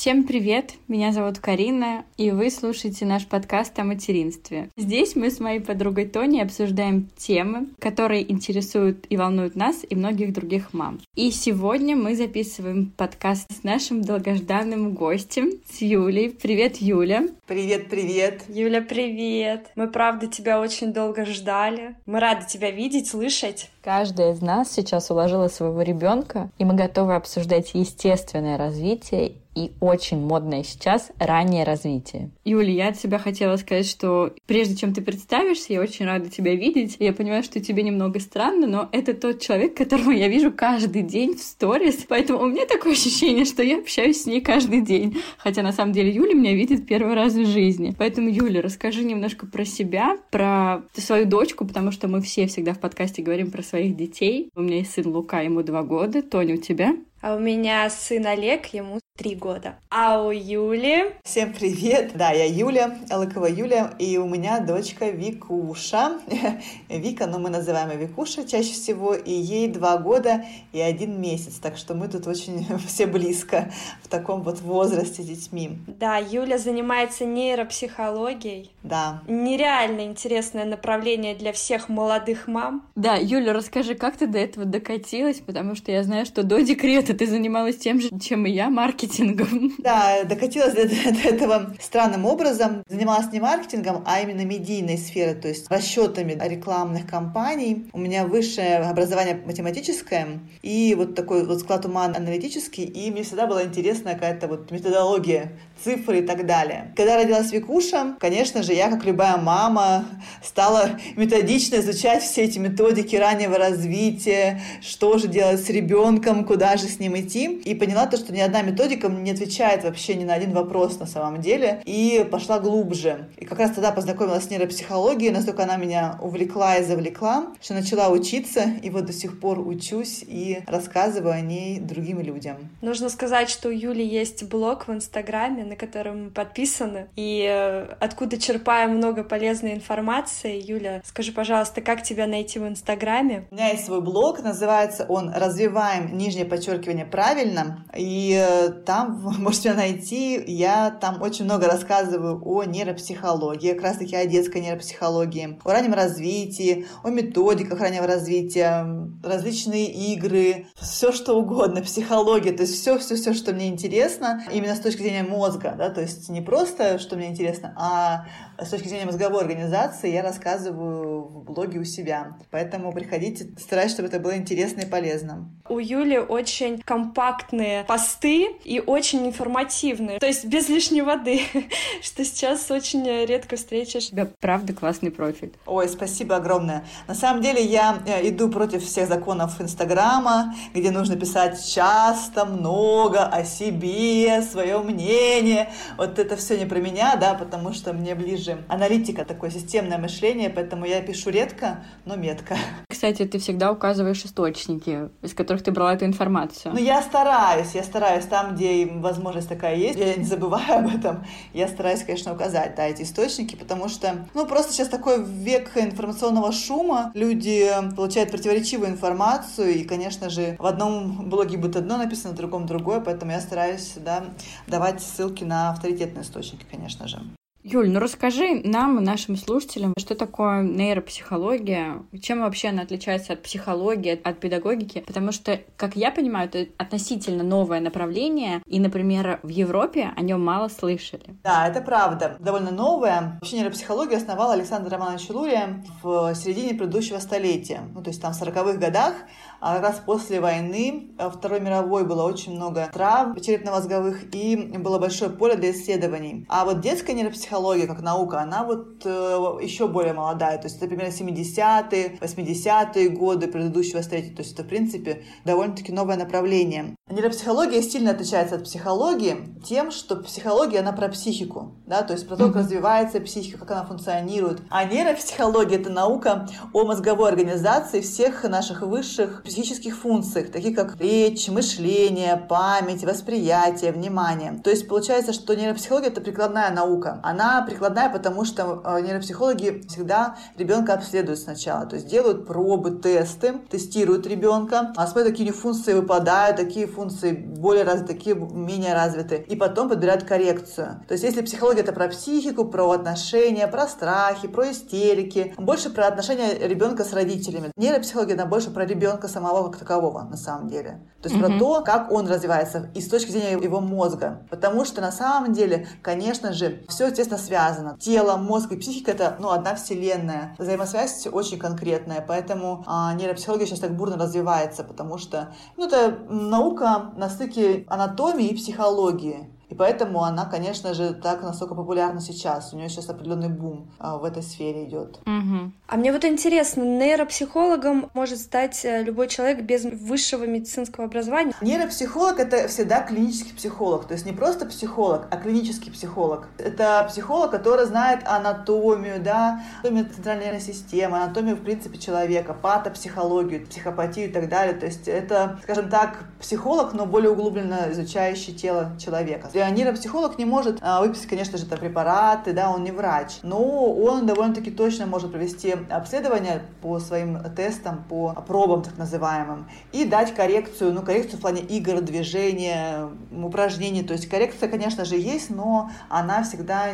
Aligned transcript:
Всем 0.00 0.24
привет! 0.24 0.76
Меня 0.88 1.12
зовут 1.12 1.40
Карина, 1.40 2.06
и 2.16 2.30
вы 2.30 2.50
слушаете 2.50 3.04
наш 3.04 3.26
подкаст 3.26 3.78
о 3.78 3.84
материнстве. 3.84 4.70
Здесь 4.78 5.14
мы 5.14 5.30
с 5.30 5.40
моей 5.40 5.60
подругой 5.60 6.06
Тони 6.06 6.40
обсуждаем 6.40 7.10
темы, 7.18 7.66
которые 7.78 8.32
интересуют 8.32 9.04
и 9.10 9.18
волнуют 9.18 9.56
нас 9.56 9.84
и 9.86 9.94
многих 9.94 10.32
других 10.32 10.72
мам. 10.72 11.00
И 11.16 11.30
сегодня 11.30 11.96
мы 11.96 12.16
записываем 12.16 12.90
подкаст 12.96 13.52
с 13.52 13.62
нашим 13.62 14.00
долгожданным 14.00 14.94
гостем, 14.94 15.50
с 15.70 15.82
Юлей. 15.82 16.30
Привет, 16.30 16.78
Юля! 16.78 17.28
Привет, 17.46 17.90
привет! 17.90 18.44
Юля, 18.48 18.80
привет! 18.80 19.66
Мы 19.76 19.86
правда 19.86 20.28
тебя 20.28 20.62
очень 20.62 20.94
долго 20.94 21.26
ждали. 21.26 21.94
Мы 22.06 22.20
рады 22.20 22.46
тебя 22.46 22.70
видеть, 22.70 23.08
слышать. 23.08 23.68
Каждая 23.82 24.34
из 24.34 24.42
нас 24.42 24.70
сейчас 24.70 25.10
уложила 25.10 25.48
своего 25.48 25.80
ребенка, 25.80 26.50
и 26.58 26.64
мы 26.64 26.74
готовы 26.74 27.14
обсуждать 27.14 27.72
естественное 27.72 28.58
развитие 28.58 29.36
и 29.54 29.72
очень 29.80 30.18
модное 30.18 30.62
сейчас 30.62 31.10
раннее 31.18 31.64
развитие. 31.64 32.30
Юля, 32.44 32.72
я 32.72 32.88
от 32.88 32.98
себя 32.98 33.18
хотела 33.18 33.56
сказать, 33.56 33.86
что 33.86 34.32
прежде 34.46 34.76
чем 34.76 34.94
ты 34.94 35.02
представишься, 35.02 35.72
я 35.72 35.80
очень 35.80 36.06
рада 36.06 36.30
тебя 36.30 36.54
видеть. 36.54 36.96
Я 36.98 37.12
понимаю, 37.12 37.42
что 37.42 37.60
тебе 37.60 37.82
немного 37.82 38.20
странно, 38.20 38.66
но 38.66 38.88
это 38.92 39.12
тот 39.12 39.40
человек, 39.40 39.76
которого 39.76 40.12
я 40.12 40.28
вижу 40.28 40.52
каждый 40.52 41.02
день 41.02 41.36
в 41.36 41.42
сторис, 41.42 42.06
поэтому 42.08 42.40
у 42.40 42.46
меня 42.46 42.66
такое 42.66 42.92
ощущение, 42.94 43.44
что 43.44 43.62
я 43.62 43.78
общаюсь 43.78 44.22
с 44.22 44.26
ней 44.26 44.40
каждый 44.40 44.82
день. 44.82 45.18
Хотя 45.38 45.62
на 45.62 45.72
самом 45.72 45.92
деле 45.92 46.10
Юля 46.10 46.34
меня 46.34 46.54
видит 46.54 46.86
первый 46.86 47.14
раз 47.14 47.32
в 47.32 47.46
жизни. 47.46 47.94
Поэтому, 47.98 48.28
Юля, 48.30 48.62
расскажи 48.62 49.02
немножко 49.04 49.46
про 49.46 49.64
себя, 49.64 50.16
про 50.30 50.82
свою 50.94 51.26
дочку, 51.26 51.66
потому 51.66 51.90
что 51.90 52.08
мы 52.08 52.20
все 52.20 52.46
всегда 52.46 52.72
в 52.72 52.78
подкасте 52.78 53.22
говорим 53.22 53.50
про 53.50 53.62
своих 53.70 53.96
детей. 53.96 54.50
У 54.54 54.60
меня 54.60 54.78
есть 54.78 54.92
сын 54.92 55.06
Лука, 55.06 55.40
ему 55.40 55.62
два 55.62 55.82
года. 55.82 56.22
Тоня, 56.22 56.54
у 56.54 56.58
тебя? 56.58 56.96
А 57.22 57.36
у 57.36 57.38
меня 57.38 57.88
сын 57.90 58.26
Олег, 58.26 58.66
ему 58.66 59.00
три 59.20 59.34
года. 59.34 59.74
А 59.90 60.22
у 60.22 60.30
Юли... 60.30 61.12
Всем 61.24 61.52
привет! 61.52 62.12
Да, 62.14 62.30
я 62.30 62.46
Юля, 62.46 62.96
Лыкова 63.10 63.50
Юля, 63.50 63.92
и 63.98 64.16
у 64.16 64.26
меня 64.26 64.60
дочка 64.60 65.10
Викуша. 65.10 66.18
Вика, 66.88 67.26
но 67.26 67.38
мы 67.38 67.50
называем 67.50 67.90
ее 67.90 68.06
Викуша 68.06 68.48
чаще 68.48 68.72
всего, 68.72 69.12
и 69.12 69.30
ей 69.30 69.68
два 69.68 69.98
года 69.98 70.46
и 70.72 70.80
один 70.80 71.20
месяц, 71.20 71.56
так 71.56 71.76
что 71.76 71.92
мы 71.92 72.08
тут 72.08 72.26
очень 72.26 72.66
все 72.86 73.06
близко 73.06 73.70
в 74.02 74.08
таком 74.08 74.40
вот 74.42 74.62
возрасте 74.62 75.22
с 75.22 75.26
детьми. 75.26 75.72
Да, 75.86 76.16
Юля 76.16 76.56
занимается 76.56 77.26
нейропсихологией. 77.26 78.70
Да. 78.82 79.22
Нереально 79.28 80.06
интересное 80.06 80.64
направление 80.64 81.34
для 81.34 81.52
всех 81.52 81.90
молодых 81.90 82.48
мам. 82.48 82.86
Да, 82.94 83.16
Юля, 83.16 83.52
расскажи, 83.52 83.94
как 83.94 84.16
ты 84.16 84.26
до 84.26 84.38
этого 84.38 84.64
докатилась, 84.64 85.40
потому 85.40 85.74
что 85.74 85.92
я 85.92 86.04
знаю, 86.04 86.24
что 86.24 86.42
до 86.42 86.62
декрета 86.62 87.12
ты 87.12 87.26
занималась 87.26 87.76
тем 87.76 88.00
же, 88.00 88.08
чем 88.18 88.46
и 88.46 88.50
я, 88.50 88.70
маркетингом 88.70 89.09
маркетингом. 89.10 89.72
Да, 89.80 90.24
докатилась 90.24 90.74
до, 90.74 90.86
до 90.88 91.28
этого 91.28 91.74
странным 91.80 92.26
образом. 92.26 92.82
Занималась 92.88 93.32
не 93.32 93.40
маркетингом, 93.40 94.02
а 94.06 94.20
именно 94.20 94.44
медийной 94.44 94.98
сферой, 94.98 95.34
то 95.34 95.48
есть 95.48 95.70
расчетами 95.70 96.38
рекламных 96.40 97.06
кампаний. 97.06 97.88
У 97.92 97.98
меня 97.98 98.26
высшее 98.26 98.78
образование 98.78 99.40
математическое 99.44 100.40
и 100.62 100.94
вот 100.96 101.14
такой 101.14 101.46
вот 101.46 101.60
склад 101.60 101.86
ума 101.86 102.04
аналитический, 102.04 102.84
и 102.84 103.10
мне 103.10 103.22
всегда 103.22 103.46
была 103.46 103.64
интересна 103.64 104.14
какая-то 104.14 104.48
вот 104.48 104.70
методология 104.70 105.52
цифры 105.82 106.18
и 106.18 106.22
так 106.22 106.46
далее. 106.46 106.92
Когда 106.96 107.16
родилась 107.16 107.52
Викуша, 107.52 108.16
конечно 108.18 108.62
же, 108.62 108.72
я, 108.72 108.90
как 108.90 109.04
любая 109.04 109.36
мама, 109.36 110.04
стала 110.42 110.90
методично 111.16 111.76
изучать 111.76 112.22
все 112.22 112.42
эти 112.44 112.58
методики 112.58 113.16
раннего 113.16 113.58
развития, 113.58 114.60
что 114.82 115.18
же 115.18 115.28
делать 115.28 115.64
с 115.64 115.68
ребенком, 115.68 116.44
куда 116.44 116.76
же 116.76 116.86
с 116.86 116.98
ним 116.98 117.18
идти, 117.18 117.46
и 117.46 117.74
поняла 117.74 118.06
то, 118.06 118.16
что 118.16 118.32
ни 118.32 118.40
одна 118.40 118.62
методика 118.62 119.08
не 119.08 119.30
отвечает 119.30 119.84
вообще 119.84 120.14
ни 120.14 120.24
на 120.24 120.34
один 120.34 120.52
вопрос 120.52 120.98
на 120.98 121.06
самом 121.06 121.40
деле, 121.40 121.82
и 121.84 122.26
пошла 122.30 122.58
глубже. 122.58 123.28
И 123.36 123.44
как 123.44 123.58
раз 123.58 123.72
тогда 123.72 123.92
познакомилась 123.92 124.44
с 124.44 124.50
нейропсихологией, 124.50 125.32
настолько 125.32 125.64
она 125.64 125.76
меня 125.76 126.18
увлекла 126.20 126.76
и 126.76 126.84
завлекла, 126.84 127.46
что 127.60 127.74
начала 127.74 128.08
учиться, 128.10 128.64
и 128.82 128.90
вот 128.90 129.06
до 129.06 129.12
сих 129.12 129.40
пор 129.40 129.58
учусь 129.60 130.24
и 130.26 130.60
рассказываю 130.66 131.34
о 131.34 131.40
ней 131.40 131.78
другим 131.78 132.20
людям. 132.20 132.56
Нужно 132.82 133.08
сказать, 133.08 133.48
что 133.50 133.68
у 133.68 133.72
Юли 133.72 134.04
есть 134.04 134.44
блог 134.44 134.88
в 134.88 134.92
Инстаграме, 134.92 135.64
на 135.70 135.76
котором 135.76 136.24
мы 136.24 136.30
подписаны, 136.30 137.08
и 137.16 137.46
э, 137.48 137.94
откуда 138.00 138.38
черпаем 138.38 138.96
много 138.96 139.24
полезной 139.24 139.72
информации. 139.72 140.60
Юля, 140.60 141.00
скажи, 141.04 141.32
пожалуйста, 141.32 141.80
как 141.80 142.02
тебя 142.02 142.26
найти 142.26 142.58
в 142.58 142.68
Инстаграме? 142.68 143.46
У 143.50 143.54
меня 143.54 143.68
есть 143.68 143.86
свой 143.86 144.00
блог, 144.02 144.42
называется 144.42 145.06
он 145.08 145.30
«Развиваем 145.32 146.16
нижнее 146.18 146.44
подчеркивание 146.44 147.06
правильно», 147.06 147.84
и 147.96 148.34
э, 148.38 148.70
там 148.84 149.20
можете 149.38 149.70
меня 149.70 149.78
найти. 149.78 150.42
Я 150.46 150.90
там 150.90 151.22
очень 151.22 151.44
много 151.44 151.66
рассказываю 151.66 152.40
о 152.44 152.64
нейропсихологии, 152.64 153.72
как 153.72 153.82
раз-таки 153.82 154.16
о 154.16 154.26
детской 154.26 154.60
нейропсихологии, 154.60 155.58
о 155.62 155.72
раннем 155.72 155.94
развитии, 155.94 156.86
о 157.02 157.10
методиках 157.10 157.80
раннего 157.80 158.06
развития, 158.06 158.86
различные 159.22 159.86
игры, 159.86 160.66
все 160.74 161.12
что 161.12 161.38
угодно, 161.38 161.82
психология, 161.82 162.52
то 162.52 162.62
есть 162.62 162.74
все-все-все, 162.74 163.34
что 163.34 163.52
мне 163.52 163.68
интересно, 163.68 164.42
именно 164.52 164.74
с 164.74 164.80
точки 164.80 165.02
зрения 165.02 165.22
мозга, 165.22 165.59
мозга, 165.60 165.76
да, 165.76 165.90
то 165.90 166.00
есть 166.00 166.28
не 166.28 166.40
просто, 166.40 166.98
что 166.98 167.16
мне 167.16 167.28
интересно, 167.28 167.72
а 167.76 168.26
с 168.62 168.68
точки 168.68 168.88
зрения 168.88 169.06
мозговой 169.06 169.40
организации 169.40 170.10
я 170.10 170.22
рассказываю 170.22 171.22
в 171.22 171.44
блоге 171.44 171.78
у 171.78 171.84
себя. 171.84 172.36
Поэтому 172.50 172.92
приходите, 172.92 173.48
стараюсь, 173.58 173.92
чтобы 173.92 174.08
это 174.08 174.18
было 174.18 174.36
интересно 174.36 174.80
и 174.80 174.86
полезно. 174.86 175.50
У 175.68 175.78
Юли 175.78 176.18
очень 176.18 176.80
компактные 176.80 177.84
посты 177.84 178.48
и 178.64 178.80
очень 178.80 179.26
информативные, 179.26 180.18
то 180.18 180.26
есть 180.26 180.44
без 180.44 180.68
лишней 180.68 181.02
воды, 181.02 181.42
что 182.02 182.24
сейчас 182.24 182.70
очень 182.70 183.06
редко 183.26 183.56
встретишь. 183.56 184.08
У 184.08 184.10
тебя 184.10 184.28
правда 184.40 184.72
классный 184.72 185.10
профиль. 185.10 185.52
Ой, 185.66 185.88
спасибо 185.88 186.36
огромное. 186.36 186.84
На 187.06 187.14
самом 187.14 187.42
деле 187.42 187.62
я 187.64 187.98
э, 188.06 188.28
иду 188.28 188.48
против 188.48 188.84
всех 188.84 189.08
законов 189.08 189.60
Инстаграма, 189.60 190.54
где 190.74 190.90
нужно 190.90 191.16
писать 191.16 191.64
часто, 191.72 192.44
много 192.44 193.24
о 193.24 193.44
себе, 193.44 194.42
свое 194.42 194.78
мнение. 194.78 195.70
Вот 195.96 196.18
это 196.18 196.36
все 196.36 196.58
не 196.58 196.66
про 196.66 196.78
меня, 196.78 197.16
да, 197.16 197.34
потому 197.34 197.72
что 197.72 197.92
мне 197.92 198.14
ближе 198.14 198.49
же 198.50 198.64
аналитика, 198.68 199.24
такое 199.24 199.50
системное 199.50 199.98
мышление, 199.98 200.50
поэтому 200.50 200.84
я 200.84 201.00
пишу 201.00 201.30
редко, 201.30 201.84
но 202.04 202.16
метко. 202.16 202.56
Кстати, 202.88 203.24
ты 203.24 203.38
всегда 203.38 203.72
указываешь 203.72 204.24
источники, 204.24 205.08
из 205.22 205.34
которых 205.34 205.62
ты 205.62 205.70
брала 205.70 205.94
эту 205.94 206.04
информацию. 206.04 206.74
Ну, 206.74 206.80
я 206.80 207.02
стараюсь, 207.02 207.74
я 207.74 207.82
стараюсь 207.82 208.24
там, 208.24 208.54
где 208.54 208.86
возможность 208.86 209.48
такая 209.48 209.76
есть, 209.76 209.98
я 209.98 210.14
не 210.16 210.24
забываю 210.24 210.80
об 210.80 210.94
этом, 210.94 211.24
я 211.54 211.68
стараюсь, 211.68 212.02
конечно, 212.02 212.32
указать, 212.32 212.74
да, 212.74 212.86
эти 212.86 213.02
источники, 213.02 213.56
потому 213.56 213.88
что, 213.88 214.26
ну, 214.34 214.46
просто 214.46 214.72
сейчас 214.72 214.88
такой 214.88 215.22
век 215.22 215.70
информационного 215.76 216.52
шума, 216.52 217.10
люди 217.14 217.70
получают 217.96 218.30
противоречивую 218.30 218.90
информацию, 218.90 219.74
и, 219.74 219.84
конечно 219.84 220.28
же, 220.30 220.56
в 220.58 220.66
одном 220.66 221.28
блоге 221.28 221.56
будет 221.56 221.76
одно 221.76 221.96
написано, 221.96 222.34
в 222.34 222.36
другом 222.36 222.66
другое, 222.66 223.00
поэтому 223.00 223.32
я 223.32 223.40
стараюсь, 223.40 223.94
да, 223.96 224.24
давать 224.66 225.00
ссылки 225.00 225.44
на 225.44 225.70
авторитетные 225.70 226.22
источники, 226.22 226.64
конечно 226.70 227.08
же. 227.08 227.20
Юль, 227.62 227.90
ну 227.90 228.00
расскажи 228.00 228.62
нам, 228.64 229.04
нашим 229.04 229.36
слушателям, 229.36 229.92
что 229.98 230.14
такое 230.14 230.62
нейропсихология, 230.62 232.02
чем 232.22 232.40
вообще 232.40 232.68
она 232.68 232.82
отличается 232.82 233.34
от 233.34 233.42
психологии, 233.42 234.18
от 234.22 234.40
педагогики, 234.40 235.04
потому 235.06 235.30
что, 235.30 235.60
как 235.76 235.94
я 235.94 236.10
понимаю, 236.10 236.48
это 236.50 236.70
относительно 236.78 237.44
новое 237.44 237.80
направление, 237.80 238.62
и, 238.64 238.80
например, 238.80 239.40
в 239.42 239.48
Европе 239.48 240.10
о 240.16 240.22
нем 240.22 240.42
мало 240.42 240.68
слышали. 240.68 241.36
Да, 241.44 241.68
это 241.68 241.82
правда, 241.82 242.36
довольно 242.38 242.70
новое. 242.70 243.38
Вообще 243.40 243.58
нейропсихологию 243.58 244.16
основал 244.16 244.52
Александр 244.52 244.90
Романович 244.90 245.28
Лурия 245.28 245.84
в 246.02 246.34
середине 246.34 246.72
предыдущего 246.74 247.18
столетия, 247.18 247.82
ну 247.92 248.02
то 248.02 248.08
есть 248.08 248.22
там 248.22 248.32
в 248.32 248.40
40-х 248.40 248.78
годах, 248.78 249.14
а 249.60 249.74
как 249.74 249.82
раз 249.82 250.02
после 250.04 250.40
войны 250.40 251.10
э, 251.18 251.28
Второй 251.28 251.60
мировой 251.60 252.06
было 252.06 252.22
очень 252.22 252.56
много 252.56 252.88
травм 252.90 253.38
черепно-мозговых 253.38 254.34
и 254.34 254.56
было 254.78 254.98
большое 254.98 255.30
поле 255.30 255.56
для 255.56 255.72
исследований. 255.72 256.46
А 256.48 256.64
вот 256.64 256.80
детская 256.80 257.12
нейропсихология 257.12 257.49
как 257.50 258.00
наука, 258.00 258.40
она 258.40 258.64
вот 258.64 259.02
э, 259.04 259.58
еще 259.62 259.88
более 259.88 260.12
молодая, 260.12 260.58
то 260.58 260.64
есть 260.64 260.76
это 260.76 260.86
примерно 260.86 261.10
70-е, 261.10 262.18
80-е 262.20 263.08
годы 263.10 263.48
предыдущего 263.48 264.02
столетия, 264.02 264.34
то 264.34 264.42
есть 264.42 264.54
это 264.54 264.62
в 264.62 264.68
принципе 264.68 265.24
довольно-таки 265.44 265.92
новое 265.92 266.16
направление. 266.16 266.94
Нейропсихология 267.10 267.82
сильно 267.82 268.12
отличается 268.12 268.54
от 268.54 268.64
психологии 268.64 269.36
тем, 269.64 269.90
что 269.90 270.16
психология, 270.16 270.78
она 270.78 270.92
про 270.92 271.08
психику, 271.08 271.72
да, 271.86 272.02
то 272.02 272.12
есть 272.12 272.28
про 272.28 272.36
то, 272.36 272.46
как 272.46 272.56
развивается 272.56 273.20
психика, 273.20 273.58
как 273.58 273.72
она 273.72 273.84
функционирует. 273.84 274.60
А 274.70 274.84
нейропсихология— 274.84 275.78
это 275.80 275.90
наука 275.90 276.48
о 276.72 276.84
мозговой 276.84 277.30
организации 277.30 278.00
всех 278.00 278.44
наших 278.44 278.82
высших 278.82 279.42
психических 279.42 279.96
функциях, 279.96 280.52
таких 280.52 280.76
как 280.76 281.00
речь, 281.00 281.48
мышление, 281.48 282.36
память, 282.36 283.04
восприятие, 283.04 283.90
внимание. 283.90 284.60
То 284.62 284.70
есть 284.70 284.86
получается, 284.86 285.32
что 285.32 285.54
нейропсихология— 285.54 286.08
это 286.10 286.20
прикладная 286.20 286.70
наука. 286.70 287.20
Она 287.24 287.39
она 287.40 287.62
прикладная, 287.62 288.10
потому 288.10 288.44
что 288.44 288.82
э, 288.84 289.00
нейропсихологи 289.00 289.82
всегда 289.88 290.36
ребенка 290.56 290.94
обследуют 290.94 291.38
сначала, 291.38 291.86
то 291.86 291.96
есть 291.96 292.06
делают 292.06 292.46
пробы, 292.46 292.90
тесты, 292.92 293.54
тестируют 293.70 294.26
ребенка, 294.26 294.92
а 294.96 295.06
смотрят, 295.06 295.32
какие 295.32 295.50
функции 295.50 295.94
выпадают, 295.94 296.56
такие 296.56 296.86
функции 296.86 297.32
более 297.32 297.84
развиты, 297.84 298.14
такие 298.14 298.36
менее 298.36 298.94
развиты, 298.94 299.44
и 299.48 299.56
потом 299.56 299.88
подбирают 299.88 300.24
коррекцию. 300.24 301.02
То 301.08 301.12
есть 301.12 301.24
если 301.24 301.42
психология 301.42 301.80
это 301.80 301.92
про 301.92 302.08
психику, 302.08 302.64
про 302.66 302.90
отношения, 302.90 303.66
про 303.66 303.88
страхи, 303.88 304.48
про 304.48 304.70
истерики, 304.70 305.54
больше 305.56 305.90
про 305.90 306.06
отношения 306.06 306.58
ребенка 306.66 307.04
с 307.04 307.12
родителями. 307.12 307.72
Нейропсихология 307.76 308.34
она 308.34 308.46
больше 308.46 308.70
про 308.70 308.84
ребенка 308.84 309.28
самого 309.28 309.70
как 309.70 309.78
такового 309.80 310.22
на 310.22 310.36
самом 310.36 310.68
деле. 310.68 311.00
То 311.22 311.28
есть 311.28 311.40
mm-hmm. 311.40 311.58
про 311.58 311.58
то, 311.58 311.82
как 311.84 312.12
он 312.12 312.26
развивается 312.26 312.90
и 312.94 313.00
с 313.00 313.08
точки 313.08 313.30
зрения 313.30 313.52
его 313.52 313.80
мозга. 313.80 314.42
Потому 314.50 314.84
что 314.84 315.00
на 315.00 315.12
самом 315.12 315.52
деле, 315.52 315.86
конечно 316.02 316.52
же, 316.52 316.82
все 316.88 317.10
естественно 317.30 317.38
связано. 317.38 317.98
Тело, 317.98 318.36
мозг 318.36 318.72
и 318.72 318.76
психика 318.76 319.12
это 319.12 319.36
ну, 319.38 319.50
одна 319.50 319.74
вселенная. 319.74 320.54
Взаимосвязь 320.58 321.26
очень 321.30 321.58
конкретная, 321.58 322.24
поэтому 322.26 322.84
а, 322.86 323.14
нейропсихология 323.14 323.66
сейчас 323.66 323.80
так 323.80 323.96
бурно 323.96 324.16
развивается, 324.16 324.84
потому 324.84 325.18
что 325.18 325.52
ну, 325.76 325.86
это 325.86 326.18
наука 326.28 327.12
на 327.16 327.28
стыке 327.28 327.84
анатомии 327.88 328.48
и 328.48 328.56
психологии. 328.56 329.56
И 329.70 329.74
поэтому 329.74 330.24
она, 330.24 330.44
конечно 330.46 330.94
же, 330.94 331.14
так 331.14 331.42
настолько 331.42 331.74
популярна 331.74 332.20
сейчас. 332.20 332.72
У 332.74 332.76
нее 332.76 332.88
сейчас 332.88 333.08
определенный 333.08 333.48
бум 333.48 333.90
а, 333.98 334.18
в 334.18 334.24
этой 334.24 334.42
сфере 334.42 334.84
идет. 334.84 335.20
Угу. 335.26 335.72
А 335.86 335.96
мне 335.96 336.12
вот 336.12 336.24
интересно, 336.24 336.82
нейропсихологом 336.82 338.10
может 338.12 338.38
стать 338.38 338.84
э, 338.84 339.02
любой 339.02 339.28
человек 339.28 339.62
без 339.62 339.84
высшего 339.84 340.44
медицинского 340.44 341.06
образования? 341.06 341.54
Нейропсихолог— 341.60 342.38
это 342.40 342.66
всегда 342.68 343.02
клинический 343.02 343.54
психолог. 343.54 344.06
То 344.06 344.14
есть 344.14 344.26
не 344.26 344.32
просто 344.32 344.66
психолог, 344.66 345.28
а 345.30 345.36
клинический 345.36 345.92
психолог. 345.92 346.48
Это 346.58 347.06
психолог, 347.08 347.52
который 347.52 347.86
знает 347.86 348.26
анатомию, 348.26 349.22
да, 349.22 349.62
анатомию 349.82 350.08
центральной 350.12 350.46
нервной 350.46 350.60
системы, 350.60 351.18
анатомию, 351.18 351.56
в 351.56 351.62
принципе, 351.62 351.98
человека, 351.98 352.54
патопсихологию, 352.54 353.66
психопатию 353.66 354.28
и 354.28 354.32
так 354.32 354.48
далее. 354.48 354.74
То 354.74 354.86
есть 354.86 355.06
это, 355.06 355.60
скажем 355.62 355.88
так, 355.88 356.24
психолог, 356.40 356.92
но 356.92 357.06
более 357.06 357.30
углубленно 357.30 357.86
изучающий 357.90 358.54
тело 358.54 358.92
человека. 358.98 359.48
Нейропсихолог 359.68 360.38
не 360.38 360.44
может 360.44 360.78
а, 360.80 361.00
выписать, 361.00 361.26
конечно 361.26 361.58
же, 361.58 361.66
это 361.66 361.76
препараты, 361.76 362.52
да, 362.52 362.70
он 362.70 362.84
не 362.84 362.92
врач, 362.92 363.40
но 363.42 363.60
он 363.92 364.26
довольно-таки 364.26 364.70
точно 364.70 365.06
может 365.06 365.32
провести 365.32 365.74
обследование 365.90 366.62
по 366.80 366.98
своим 367.00 367.38
тестам, 367.54 368.04
по 368.08 368.32
пробам 368.46 368.82
так 368.82 368.96
называемым, 368.96 369.68
и 369.92 370.04
дать 370.04 370.34
коррекцию, 370.34 370.92
ну, 370.92 371.02
коррекцию 371.02 371.38
в 371.38 371.40
плане 371.42 371.62
игр, 371.62 372.00
движения, 372.00 373.08
упражнений. 373.30 374.02
То 374.02 374.14
есть 374.14 374.28
коррекция, 374.28 374.68
конечно 374.68 375.04
же, 375.04 375.16
есть, 375.16 375.50
но 375.50 375.90
она 376.08 376.42
всегда, 376.42 376.88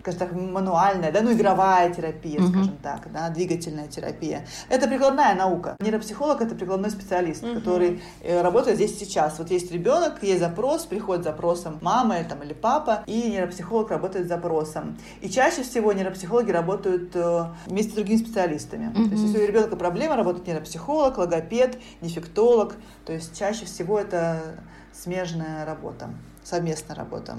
скажем 0.00 0.18
так, 0.18 0.32
мануальная, 0.32 1.12
да, 1.12 1.20
ну, 1.20 1.32
игровая 1.32 1.92
терапия, 1.92 2.40
mm-hmm. 2.40 2.50
скажем 2.50 2.76
так, 2.82 3.12
да, 3.12 3.28
двигательная 3.30 3.88
терапия. 3.88 4.46
Это 4.68 4.88
прикладная 4.88 5.34
наука. 5.34 5.76
Нейропсихолог— 5.80 6.40
это 6.42 6.54
прикладной 6.54 6.90
специалист, 6.90 7.42
mm-hmm. 7.42 7.54
который 7.54 8.02
э, 8.22 8.42
работает 8.42 8.76
здесь 8.76 8.98
сейчас. 8.98 9.38
Вот 9.38 9.50
есть 9.50 9.70
ребенок, 9.72 10.22
есть 10.22 10.40
запрос, 10.40 10.84
приходит 10.84 11.22
с 11.22 11.26
запросом 11.26 11.78
мама, 11.80 12.01
мама 12.02 12.24
там, 12.24 12.42
или 12.42 12.52
папа, 12.52 13.04
и 13.06 13.30
нейропсихолог 13.30 13.90
работает 13.90 14.26
с 14.26 14.28
запросом. 14.28 14.98
И 15.20 15.28
чаще 15.28 15.62
всего 15.62 15.92
нейропсихологи 15.92 16.50
работают 16.50 17.14
э, 17.14 17.44
вместе 17.66 17.92
с 17.92 17.94
другими 17.94 18.18
специалистами. 18.18 18.86
Mm-hmm. 18.86 19.08
То 19.08 19.10
есть 19.10 19.22
если 19.24 19.38
у 19.38 19.46
ребенка 19.46 19.76
проблема, 19.76 20.16
работает 20.16 20.46
нейропсихолог, 20.46 21.18
логопед, 21.18 21.78
дефектолог. 22.00 22.74
То 23.04 23.12
есть 23.12 23.38
чаще 23.38 23.66
всего 23.66 23.98
это 23.98 24.56
смежная 24.92 25.64
работа, 25.64 26.10
совместная 26.44 26.96
работа. 26.96 27.36